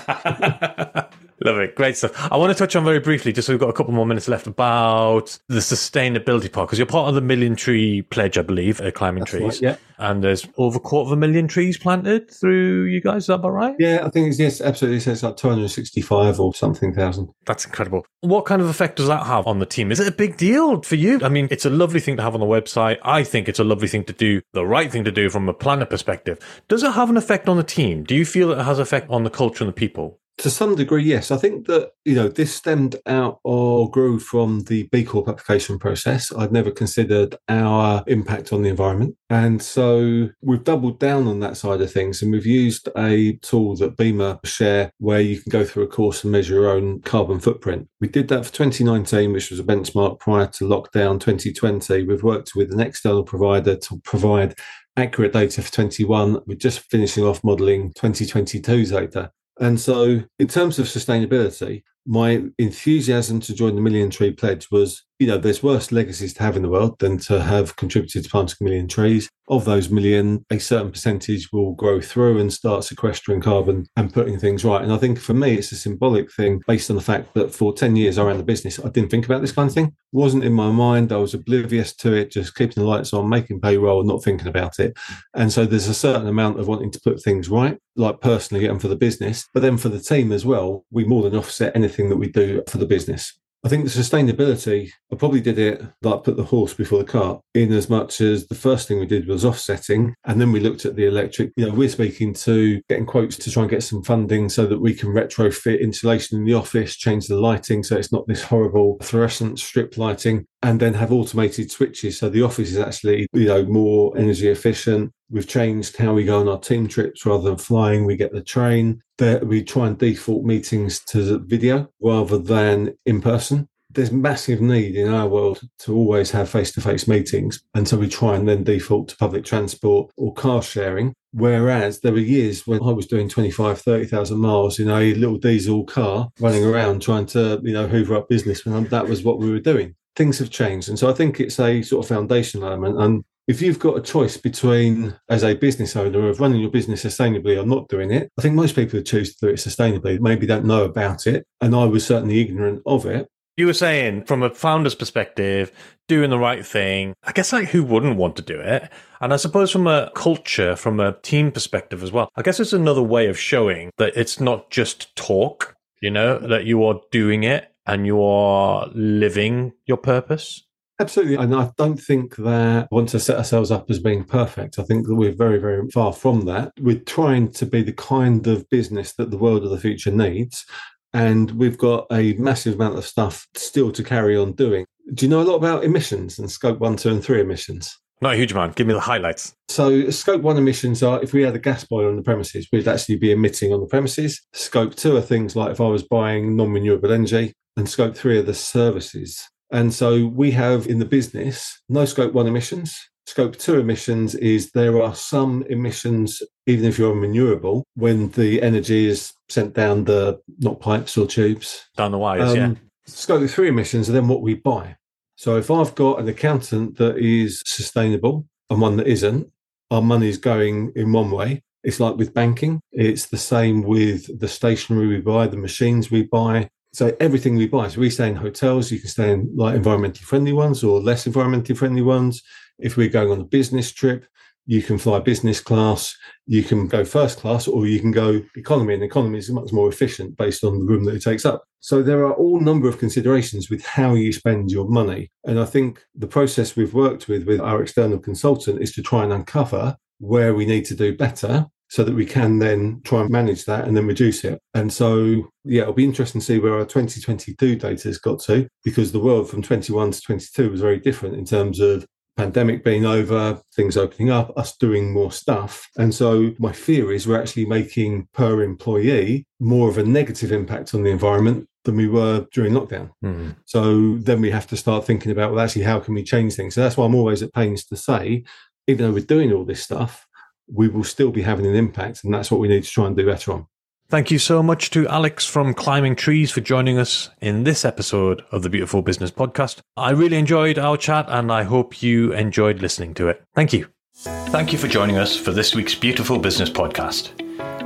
Love 1.45 1.59
it. 1.59 1.75
Great 1.75 1.95
stuff. 1.95 2.31
I 2.31 2.37
want 2.37 2.51
to 2.51 2.57
touch 2.57 2.75
on 2.75 2.83
very 2.83 2.99
briefly, 2.99 3.31
just 3.31 3.45
so 3.45 3.53
we've 3.53 3.59
got 3.59 3.69
a 3.69 3.73
couple 3.73 3.93
more 3.93 4.05
minutes 4.05 4.27
left, 4.27 4.47
about 4.47 5.37
the 5.47 5.59
sustainability 5.59 6.51
part, 6.51 6.67
because 6.67 6.79
you're 6.79 6.87
part 6.87 7.07
of 7.07 7.15
the 7.15 7.21
Million 7.21 7.55
Tree 7.55 8.01
Pledge, 8.01 8.37
I 8.37 8.41
believe, 8.41 8.81
at 8.81 8.95
Climbing 8.95 9.21
That's 9.21 9.31
Trees. 9.31 9.43
Right, 9.43 9.61
yeah. 9.61 9.75
And 9.97 10.23
there's 10.23 10.47
over 10.57 10.77
a 10.77 10.79
quarter 10.81 11.07
of 11.07 11.11
a 11.13 11.15
million 11.15 11.47
trees 11.47 11.77
planted 11.77 12.29
through 12.29 12.85
you 12.85 12.99
guys. 12.99 13.23
Is 13.23 13.27
that 13.27 13.35
about 13.35 13.51
right? 13.51 13.75
Yeah, 13.79 14.01
I 14.03 14.09
think 14.09 14.27
it's, 14.27 14.39
yes, 14.39 14.59
absolutely. 14.59 14.97
It's 14.97 15.23
like 15.23 15.37
265 15.37 16.39
or 16.39 16.53
something 16.53 16.93
thousand. 16.93 17.29
That's 17.45 17.65
incredible. 17.65 18.05
What 18.19 18.45
kind 18.45 18.61
of 18.61 18.67
effect 18.67 18.97
does 18.97 19.07
that 19.07 19.25
have 19.25 19.47
on 19.47 19.59
the 19.59 19.65
team? 19.65 19.91
Is 19.91 20.01
it 20.01 20.07
a 20.07 20.11
big 20.11 20.35
deal 20.35 20.81
for 20.81 20.95
you? 20.95 21.21
I 21.23 21.29
mean, 21.29 21.47
it's 21.49 21.65
a 21.65 21.69
lovely 21.69 22.01
thing 22.01 22.17
to 22.17 22.23
have 22.23 22.33
on 22.33 22.41
the 22.41 22.45
website. 22.45 22.97
I 23.03 23.23
think 23.23 23.47
it's 23.47 23.59
a 23.59 23.63
lovely 23.63 23.87
thing 23.87 24.03
to 24.05 24.13
do, 24.13 24.41
the 24.51 24.65
right 24.65 24.91
thing 24.91 25.05
to 25.05 25.11
do 25.11 25.29
from 25.29 25.47
a 25.47 25.53
planet 25.53 25.89
perspective. 25.89 26.39
Does 26.67 26.83
it 26.83 26.91
have 26.91 27.09
an 27.09 27.15
effect 27.15 27.47
on 27.47 27.55
the 27.55 27.63
team? 27.63 28.03
Do 28.03 28.15
you 28.15 28.25
feel 28.25 28.51
it 28.51 28.63
has 28.63 28.79
effect 28.79 29.09
on 29.09 29.23
the 29.23 29.29
culture 29.29 29.63
and 29.63 29.69
the 29.69 29.73
people? 29.73 30.19
To 30.39 30.49
some 30.49 30.75
degree, 30.75 31.03
yes. 31.03 31.31
I 31.31 31.37
think 31.37 31.65
that, 31.67 31.91
you 32.03 32.13
know, 32.13 32.27
this 32.27 32.53
stemmed 32.53 32.97
out 33.05 33.39
or 33.45 33.89
grew 33.89 34.19
from 34.19 34.63
the 34.65 34.83
B 34.91 35.05
Corp 35.05 35.29
application 35.29 35.79
process. 35.79 36.31
I'd 36.37 36.51
never 36.51 36.71
considered 36.71 37.37
our 37.47 38.03
impact 38.07 38.51
on 38.51 38.61
the 38.61 38.69
environment. 38.69 39.15
And 39.29 39.61
so 39.61 40.29
we've 40.41 40.63
doubled 40.63 40.99
down 40.99 41.27
on 41.27 41.39
that 41.39 41.55
side 41.55 41.79
of 41.79 41.91
things 41.91 42.21
and 42.21 42.33
we've 42.33 42.45
used 42.45 42.89
a 42.97 43.37
tool 43.37 43.77
that 43.77 43.95
BEMA 43.95 44.45
share 44.45 44.91
where 44.97 45.21
you 45.21 45.39
can 45.41 45.49
go 45.49 45.63
through 45.63 45.83
a 45.83 45.87
course 45.87 46.23
and 46.23 46.33
measure 46.33 46.55
your 46.55 46.69
own 46.69 47.01
carbon 47.01 47.39
footprint. 47.39 47.87
We 48.01 48.09
did 48.09 48.27
that 48.27 48.45
for 48.45 48.51
2019, 48.51 49.31
which 49.31 49.49
was 49.49 49.59
a 49.59 49.63
benchmark 49.63 50.19
prior 50.19 50.47
to 50.47 50.65
lockdown 50.65 51.17
2020. 51.19 52.03
We've 52.03 52.23
worked 52.23 52.55
with 52.55 52.73
an 52.73 52.81
external 52.81 53.23
provider 53.23 53.77
to 53.77 54.01
provide 54.03 54.55
accurate 54.97 55.33
data 55.33 55.61
for 55.61 55.71
21. 55.71 56.41
We're 56.45 56.55
just 56.55 56.79
finishing 56.91 57.23
off 57.23 57.43
modeling 57.43 57.93
2022 57.93 58.85
data. 58.85 59.31
And 59.59 59.79
so, 59.79 60.21
in 60.39 60.47
terms 60.47 60.79
of 60.79 60.85
sustainability, 60.87 61.83
my 62.05 62.43
enthusiasm 62.59 63.39
to 63.41 63.53
join 63.53 63.75
the 63.75 63.81
Million 63.81 64.09
Tree 64.09 64.31
Pledge 64.31 64.69
was, 64.69 65.03
you 65.19 65.27
know, 65.27 65.37
there's 65.37 65.63
worse 65.63 65.91
legacies 65.91 66.33
to 66.35 66.43
have 66.43 66.55
in 66.55 66.61
the 66.61 66.69
world 66.69 66.99
than 66.99 67.17
to 67.17 67.41
have 67.41 67.75
contributed 67.77 68.23
to 68.23 68.29
planting 68.29 68.57
a 68.61 68.63
million 68.63 68.87
trees. 68.87 69.29
Of 69.47 69.65
those 69.65 69.89
million, 69.89 70.43
a 70.49 70.59
certain 70.59 70.91
percentage 70.91 71.51
will 71.53 71.73
grow 71.73 72.01
through 72.01 72.39
and 72.39 72.51
start 72.51 72.83
sequestering 72.83 73.41
carbon 73.41 73.85
and 73.95 74.13
putting 74.13 74.39
things 74.39 74.65
right. 74.65 74.81
And 74.81 74.91
I 74.91 74.97
think 74.97 75.19
for 75.19 75.33
me, 75.33 75.53
it's 75.53 75.71
a 75.71 75.75
symbolic 75.75 76.31
thing 76.33 76.61
based 76.67 76.89
on 76.89 76.95
the 76.95 77.01
fact 77.01 77.33
that 77.35 77.53
for 77.53 77.73
10 77.73 77.95
years 77.95 78.17
I 78.17 78.23
ran 78.23 78.37
the 78.37 78.43
business, 78.43 78.79
I 78.83 78.89
didn't 78.89 79.09
think 79.09 79.25
about 79.25 79.41
this 79.41 79.51
kind 79.51 79.69
of 79.69 79.73
thing. 79.73 79.85
It 79.85 79.93
wasn't 80.11 80.43
in 80.43 80.53
my 80.53 80.71
mind. 80.71 81.11
I 81.11 81.17
was 81.17 81.33
oblivious 81.33 81.95
to 81.97 82.13
it, 82.13 82.31
just 82.31 82.55
keeping 82.55 82.83
the 82.83 82.89
lights 82.89 83.13
on, 83.13 83.29
making 83.29 83.61
payroll, 83.61 84.03
not 84.03 84.23
thinking 84.23 84.47
about 84.47 84.79
it. 84.79 84.97
And 85.35 85.51
so 85.51 85.65
there's 85.65 85.87
a 85.87 85.93
certain 85.93 86.27
amount 86.27 86.59
of 86.59 86.67
wanting 86.67 86.91
to 86.91 87.01
put 87.01 87.21
things 87.21 87.47
right, 87.47 87.77
like 87.95 88.21
personally 88.21 88.65
and 88.65 88.81
for 88.81 88.87
the 88.87 88.95
business, 88.95 89.47
but 89.53 89.61
then 89.61 89.77
for 89.77 89.89
the 89.89 89.99
team 89.99 90.31
as 90.31 90.45
well, 90.45 90.85
we 90.91 91.05
more 91.05 91.23
than 91.23 91.35
offset 91.35 91.75
anything 91.75 91.94
that 92.09 92.17
we 92.17 92.29
do 92.29 92.63
for 92.67 92.77
the 92.77 92.85
business. 92.85 93.33
I 93.65 93.67
think 93.67 93.83
the 93.83 93.89
sustainability, 93.89 94.91
I 95.11 95.15
probably 95.15 95.41
did 95.41 95.57
it 95.57 95.81
like 96.03 96.23
put 96.23 96.37
the 96.37 96.43
horse 96.43 96.75
before 96.75 96.99
the 96.99 97.11
cart, 97.11 97.41
in 97.55 97.73
as 97.73 97.89
much 97.89 98.21
as 98.21 98.45
the 98.45 98.53
first 98.53 98.87
thing 98.87 98.99
we 98.99 99.07
did 99.07 99.27
was 99.27 99.43
offsetting. 99.43 100.13
And 100.25 100.39
then 100.39 100.51
we 100.51 100.59
looked 100.59 100.85
at 100.85 100.95
the 100.95 101.07
electric. 101.07 101.51
You 101.57 101.65
know, 101.65 101.73
we're 101.73 101.89
speaking 101.89 102.35
to 102.35 102.79
getting 102.89 103.07
quotes 103.07 103.37
to 103.37 103.49
try 103.49 103.63
and 103.63 103.69
get 103.71 103.81
some 103.81 104.03
funding 104.03 104.49
so 104.49 104.67
that 104.67 104.77
we 104.77 104.93
can 104.93 105.09
retrofit 105.09 105.81
insulation 105.81 106.37
in 106.37 106.45
the 106.45 106.53
office, 106.53 106.95
change 106.95 107.25
the 107.25 107.39
lighting 107.39 107.81
so 107.81 107.97
it's 107.97 108.11
not 108.11 108.27
this 108.27 108.43
horrible 108.43 108.97
fluorescent 109.01 109.57
strip 109.57 109.97
lighting, 109.97 110.45
and 110.61 110.79
then 110.79 110.93
have 110.93 111.11
automated 111.11 111.71
switches. 111.71 112.19
So 112.19 112.29
the 112.29 112.43
office 112.43 112.69
is 112.69 112.77
actually, 112.77 113.25
you 113.33 113.45
know, 113.45 113.65
more 113.65 114.15
energy 114.15 114.49
efficient. 114.49 115.11
We've 115.31 115.47
changed 115.47 115.97
how 115.97 116.13
we 116.13 116.23
go 116.23 116.39
on 116.39 116.47
our 116.47 116.59
team 116.59 116.87
trips 116.87 117.25
rather 117.25 117.49
than 117.49 117.57
flying. 117.57 118.05
We 118.05 118.15
get 118.15 118.31
the 118.31 118.43
train. 118.43 119.01
That 119.17 119.47
we 119.47 119.63
try 119.63 119.87
and 119.87 119.97
default 119.97 120.43
meetings 120.43 120.99
to 121.05 121.39
video 121.39 121.89
rather 122.01 122.37
than 122.37 122.95
in 123.05 123.21
person. 123.21 123.67
There's 123.89 124.11
massive 124.11 124.59
need 124.59 124.95
in 124.95 125.13
our 125.13 125.27
world 125.27 125.61
to 125.79 125.95
always 125.95 126.31
have 126.31 126.49
face 126.49 126.73
to 126.73 126.81
face 126.81 127.07
meetings. 127.07 127.63
And 127.75 127.87
so 127.87 127.95
we 127.97 128.09
try 128.09 128.35
and 128.35 128.45
then 128.45 128.65
default 128.65 129.07
to 129.09 129.17
public 129.17 129.45
transport 129.45 130.11
or 130.17 130.33
car 130.33 130.61
sharing. 130.61 131.13
Whereas 131.31 132.01
there 132.01 132.11
were 132.11 132.19
years 132.19 132.67
when 132.67 132.81
I 132.83 132.91
was 132.91 133.07
doing 133.07 133.29
25, 133.29 133.79
30,000 133.79 134.37
miles 134.37 134.79
in 134.79 134.89
a 134.89 135.13
little 135.13 135.37
diesel 135.37 135.85
car 135.85 136.29
running 136.41 136.65
around 136.65 137.01
trying 137.01 137.25
to, 137.27 137.61
you 137.63 137.71
know, 137.71 137.87
hoover 137.87 138.17
up 138.17 138.27
business. 138.27 138.65
And 138.65 138.89
that 138.89 139.07
was 139.07 139.23
what 139.23 139.39
we 139.39 139.49
were 139.49 139.59
doing 139.59 139.95
things 140.15 140.39
have 140.39 140.49
changed. 140.49 140.89
And 140.89 140.97
so 140.97 141.09
I 141.09 141.13
think 141.13 141.39
it's 141.39 141.59
a 141.59 141.81
sort 141.81 142.05
of 142.05 142.09
foundational 142.09 142.67
element. 142.67 143.01
And 143.01 143.23
if 143.47 143.61
you've 143.61 143.79
got 143.79 143.97
a 143.97 144.01
choice 144.01 144.37
between, 144.37 145.15
as 145.29 145.43
a 145.43 145.53
business 145.53 145.95
owner, 145.95 146.29
of 146.29 146.39
running 146.39 146.61
your 146.61 146.71
business 146.71 147.03
sustainably 147.03 147.61
or 147.61 147.65
not 147.65 147.87
doing 147.87 148.11
it, 148.11 148.31
I 148.37 148.41
think 148.41 148.55
most 148.55 148.75
people 148.75 148.97
who 148.97 149.03
choose 149.03 149.35
to 149.35 149.47
do 149.47 149.53
it 149.53 149.57
sustainably 149.57 150.19
maybe 150.19 150.47
don't 150.47 150.65
know 150.65 150.83
about 150.83 151.27
it. 151.27 151.45
And 151.61 151.75
I 151.75 151.85
was 151.85 152.05
certainly 152.05 152.41
ignorant 152.41 152.81
of 152.85 153.05
it. 153.05 153.27
You 153.57 153.67
were 153.67 153.73
saying, 153.73 154.25
from 154.25 154.43
a 154.43 154.49
founder's 154.49 154.95
perspective, 154.95 155.71
doing 156.07 156.29
the 156.29 156.37
right 156.37 156.65
thing. 156.65 157.13
I 157.23 157.31
guess 157.31 157.53
like 157.53 157.69
who 157.69 157.83
wouldn't 157.83 158.17
want 158.17 158.35
to 158.35 158.41
do 158.41 158.59
it? 158.59 158.91
And 159.21 159.31
I 159.31 159.37
suppose 159.37 159.71
from 159.71 159.87
a 159.87 160.11
culture, 160.13 160.75
from 160.75 160.99
a 160.99 161.13
team 161.21 161.51
perspective 161.51 162.03
as 162.03 162.11
well, 162.11 162.29
I 162.35 162.41
guess 162.41 162.59
it's 162.59 162.73
another 162.73 163.01
way 163.01 163.27
of 163.27 163.39
showing 163.39 163.91
that 163.97 164.17
it's 164.17 164.41
not 164.41 164.71
just 164.71 165.15
talk, 165.15 165.75
you 166.01 166.11
know, 166.11 166.37
that 166.37 166.65
you 166.65 166.83
are 166.83 166.99
doing 167.11 167.43
it 167.43 167.71
and 167.85 168.05
you 168.05 168.21
are 168.21 168.89
living 168.93 169.71
your 169.85 169.97
purpose. 169.97 170.64
Absolutely. 170.99 171.35
And 171.35 171.53
I 171.53 171.71
don't 171.77 171.99
think 171.99 172.37
that 172.37 172.87
we 172.89 172.95
want 172.95 173.09
to 173.09 173.19
set 173.19 173.37
ourselves 173.37 173.69
up 173.69 173.89
as 173.89 173.99
being 173.99 174.23
perfect. 174.23 174.79
I 174.79 174.83
think 174.83 175.07
that 175.07 175.15
we're 175.15 175.35
very, 175.35 175.57
very 175.57 175.89
far 175.89 176.13
from 176.13 176.45
that. 176.45 176.71
We're 176.79 176.99
trying 176.99 177.51
to 177.53 177.65
be 177.65 177.83
the 177.83 177.93
kind 177.93 178.47
of 178.47 178.69
business 178.69 179.13
that 179.13 179.29
the 179.29 179.37
world 179.37 179.63
of 179.63 179.71
the 179.71 179.79
future 179.79 180.11
needs. 180.11 180.65
And 181.13 181.51
we've 181.51 181.77
got 181.77 182.07
a 182.11 182.33
massive 182.33 182.75
amount 182.75 182.97
of 182.97 183.05
stuff 183.05 183.47
still 183.55 183.91
to 183.91 184.03
carry 184.03 184.37
on 184.37 184.53
doing. 184.53 184.85
Do 185.13 185.25
you 185.25 185.29
know 185.29 185.41
a 185.41 185.43
lot 185.43 185.55
about 185.55 185.83
emissions 185.83 186.39
and 186.39 186.49
scope 186.49 186.79
one, 186.79 186.97
two, 186.97 187.09
and 187.09 187.23
three 187.23 187.41
emissions? 187.41 187.97
Not 188.21 188.33
a 188.33 188.37
huge 188.37 188.53
amount. 188.53 188.75
Give 188.75 188.87
me 188.87 188.93
the 188.93 188.99
highlights. 189.01 189.53
So, 189.67 190.09
scope 190.09 190.41
one 190.41 190.57
emissions 190.57 191.03
are 191.03 191.21
if 191.21 191.33
we 191.33 191.43
had 191.43 191.55
a 191.55 191.59
gas 191.59 191.83
boiler 191.83 192.09
on 192.09 192.15
the 192.15 192.21
premises, 192.23 192.67
we'd 192.71 192.87
actually 192.87 193.17
be 193.17 193.31
emitting 193.31 193.73
on 193.73 193.81
the 193.81 193.87
premises. 193.87 194.41
Scope 194.53 194.95
two 194.95 195.15
are 195.17 195.21
things 195.21 195.55
like 195.55 195.71
if 195.71 195.81
I 195.81 195.87
was 195.87 196.03
buying 196.03 196.55
non 196.55 196.71
renewable 196.71 197.11
energy, 197.11 197.53
and 197.77 197.89
scope 197.89 198.15
three 198.15 198.37
are 198.37 198.43
the 198.43 198.53
services. 198.53 199.47
And 199.71 199.93
so 199.93 200.27
we 200.27 200.51
have 200.51 200.87
in 200.87 200.99
the 200.99 201.05
business 201.05 201.81
no 201.89 202.05
scope 202.05 202.33
one 202.33 202.47
emissions. 202.47 202.95
Scope 203.25 203.57
two 203.57 203.79
emissions 203.79 204.35
is 204.35 204.71
there 204.71 205.01
are 205.01 205.15
some 205.15 205.63
emissions, 205.69 206.43
even 206.67 206.85
if 206.85 206.99
you're 206.99 207.15
renewable, 207.15 207.83
when 207.95 208.29
the 208.31 208.61
energy 208.61 209.07
is 209.07 209.33
sent 209.49 209.73
down 209.73 210.03
the 210.03 210.39
not 210.59 210.79
pipes 210.79 211.17
or 211.17 211.25
tubes. 211.25 211.85
Down 211.97 212.11
the 212.11 212.19
wires, 212.19 212.51
um, 212.51 212.57
yeah. 212.57 212.73
Scope 213.07 213.49
three 213.49 213.69
emissions 213.69 214.09
are 214.09 214.13
then 214.13 214.27
what 214.27 214.41
we 214.41 214.53
buy. 214.53 214.95
So 215.37 215.57
if 215.57 215.71
I've 215.71 215.95
got 215.95 216.19
an 216.19 216.27
accountant 216.27 216.97
that 216.97 217.17
is 217.17 217.61
sustainable 217.65 218.47
and 218.69 218.79
one 218.79 218.97
that 218.97 219.07
isn't, 219.07 219.51
our 219.91 220.01
money's 220.01 220.37
going 220.37 220.91
in 220.95 221.11
one 221.11 221.31
way. 221.31 221.63
It's 221.83 221.99
like 221.99 222.15
with 222.15 222.33
banking. 222.33 222.81
It's 222.91 223.27
the 223.27 223.37
same 223.37 223.83
with 223.83 224.39
the 224.39 224.47
stationery 224.47 225.07
we 225.07 225.19
buy, 225.19 225.47
the 225.47 225.57
machines 225.57 226.09
we 226.09 226.23
buy, 226.23 226.69
so 226.95 227.15
everything 227.19 227.55
we 227.55 227.67
buy. 227.67 227.89
So 227.89 227.99
we 227.99 228.09
stay 228.09 228.29
in 228.29 228.37
hotels. 228.37 228.89
You 228.89 228.99
can 228.99 229.09
stay 229.09 229.31
in 229.31 229.51
like 229.53 229.75
environmentally 229.75 230.19
friendly 230.19 230.53
ones 230.53 230.81
or 230.81 231.01
less 231.01 231.25
environmentally 231.25 231.75
friendly 231.75 232.01
ones. 232.01 232.41
If 232.79 232.95
we're 232.95 233.09
going 233.09 233.31
on 233.31 233.41
a 233.41 233.45
business 233.45 233.91
trip, 233.91 234.25
you 234.65 234.81
can 234.81 234.97
fly 234.97 235.19
business 235.19 235.59
class, 235.59 236.15
you 236.47 236.63
can 236.63 236.87
go 236.87 237.05
first 237.05 237.39
class, 237.39 237.67
or 237.67 237.85
you 237.85 237.99
can 237.99 238.11
go 238.11 238.41
economy. 238.55 238.93
And 238.93 239.03
economy 239.03 239.37
is 239.37 239.51
much 239.51 239.71
more 239.73 239.89
efficient 239.89 240.37
based 240.37 240.63
on 240.63 240.79
the 240.79 240.85
room 240.85 241.03
that 241.03 241.15
it 241.15 241.21
takes 241.21 241.45
up. 241.45 241.65
So 241.81 242.01
there 242.01 242.25
are 242.25 242.33
all 242.33 242.59
number 242.59 242.87
of 242.87 242.97
considerations 242.97 243.69
with 243.69 243.85
how 243.85 244.15
you 244.15 244.31
spend 244.31 244.71
your 244.71 244.87
money. 244.87 245.29
And 245.43 245.59
I 245.59 245.65
think 245.65 246.03
the 246.15 246.27
process 246.27 246.75
we've 246.75 246.93
worked 246.93 247.27
with 247.27 247.45
with 247.45 247.59
our 247.59 247.81
external 247.83 248.19
consultant 248.19 248.81
is 248.81 248.93
to 248.93 249.03
try 249.03 249.23
and 249.23 249.33
uncover 249.33 249.97
where 250.19 250.55
we 250.55 250.65
need 250.65 250.85
to 250.85 250.95
do 250.95 251.15
better 251.15 251.67
so 251.89 252.03
that 252.03 252.15
we 252.15 252.25
can 252.25 252.59
then 252.59 253.01
try 253.03 253.21
and 253.21 253.29
manage 253.29 253.65
that 253.65 253.87
and 253.87 253.95
then 253.95 254.07
reduce 254.07 254.43
it. 254.43 254.59
And 254.73 254.91
so, 254.91 255.49
yeah, 255.63 255.83
it'll 255.83 255.93
be 255.93 256.03
interesting 256.03 256.41
to 256.41 256.45
see 256.45 256.59
where 256.59 256.73
our 256.73 256.85
2022 256.85 257.75
data 257.75 258.07
has 258.07 258.17
got 258.17 258.39
to 258.41 258.67
because 258.83 259.11
the 259.11 259.19
world 259.19 259.49
from 259.49 259.61
21 259.61 260.11
to 260.11 260.21
22 260.21 260.71
was 260.71 260.81
very 260.81 260.99
different 260.99 261.35
in 261.35 261.45
terms 261.45 261.79
of 261.79 262.05
pandemic 262.37 262.83
being 262.83 263.05
over, 263.05 263.61
things 263.73 263.95
opening 263.95 264.29
up, 264.29 264.51
us 264.57 264.75
doing 264.77 265.13
more 265.13 265.31
stuff. 265.31 265.87
And 265.97 266.13
so 266.13 266.53
my 266.59 266.71
fear 266.71 267.11
is 267.11 267.27
we're 267.27 267.39
actually 267.39 267.65
making 267.65 268.27
per 268.33 268.61
employee 268.61 269.45
more 269.59 269.89
of 269.89 269.97
a 269.97 270.03
negative 270.03 270.51
impact 270.51 270.93
on 270.93 271.03
the 271.03 271.11
environment 271.11 271.67
than 271.85 271.95
we 271.95 272.07
were 272.07 272.45
during 272.51 272.73
lockdown. 272.73 273.11
Mm. 273.23 273.55
So 273.65 274.17
then 274.17 274.41
we 274.41 274.51
have 274.51 274.67
to 274.67 274.77
start 274.77 275.05
thinking 275.05 275.31
about, 275.31 275.51
well, 275.51 275.63
actually, 275.63 275.83
how 275.83 275.99
can 275.99 276.13
we 276.13 276.23
change 276.23 276.55
things? 276.55 276.75
So 276.75 276.81
that's 276.81 276.97
why 276.97 277.05
I'm 277.05 277.15
always 277.15 277.41
at 277.41 277.53
pains 277.53 277.85
to 277.85 277.95
say, 277.95 278.43
even 278.87 279.05
though 279.05 279.13
we're 279.13 279.25
doing 279.25 279.53
all 279.53 279.63
this 279.63 279.83
stuff, 279.83 280.24
we 280.67 280.87
will 280.87 281.03
still 281.03 281.31
be 281.31 281.41
having 281.41 281.65
an 281.65 281.75
impact. 281.75 282.23
And 282.23 282.33
that's 282.33 282.51
what 282.51 282.59
we 282.59 282.67
need 282.67 282.83
to 282.83 282.89
try 282.89 283.07
and 283.07 283.15
do 283.15 283.25
better 283.25 283.53
on. 283.53 283.67
Thank 284.07 284.29
you 284.29 284.37
so 284.37 284.61
much 284.61 284.91
to 284.91 285.07
Alex 285.07 285.47
from 285.47 285.73
Climbing 285.73 286.15
Trees 286.15 286.51
for 286.51 286.61
joining 286.61 286.99
us 286.99 287.31
in 287.41 287.63
this 287.63 287.83
episode 287.83 288.43
of 288.51 288.61
the 288.61 288.69
Beautiful 288.69 289.01
Business 289.01 289.31
Podcast. 289.31 289.79
I 289.97 290.11
really 290.11 290.37
enjoyed 290.37 290.77
our 290.77 290.95
chat 290.95 291.25
and 291.27 291.51
I 291.51 291.63
hope 291.63 292.03
you 292.03 292.31
enjoyed 292.33 292.83
listening 292.83 293.15
to 293.15 293.29
it. 293.29 293.43
Thank 293.55 293.73
you. 293.73 293.87
Thank 294.13 294.71
you 294.71 294.77
for 294.77 294.87
joining 294.87 295.17
us 295.17 295.35
for 295.35 295.51
this 295.51 295.73
week's 295.73 295.95
Beautiful 295.95 296.37
Business 296.37 296.69
Podcast. 296.69 297.31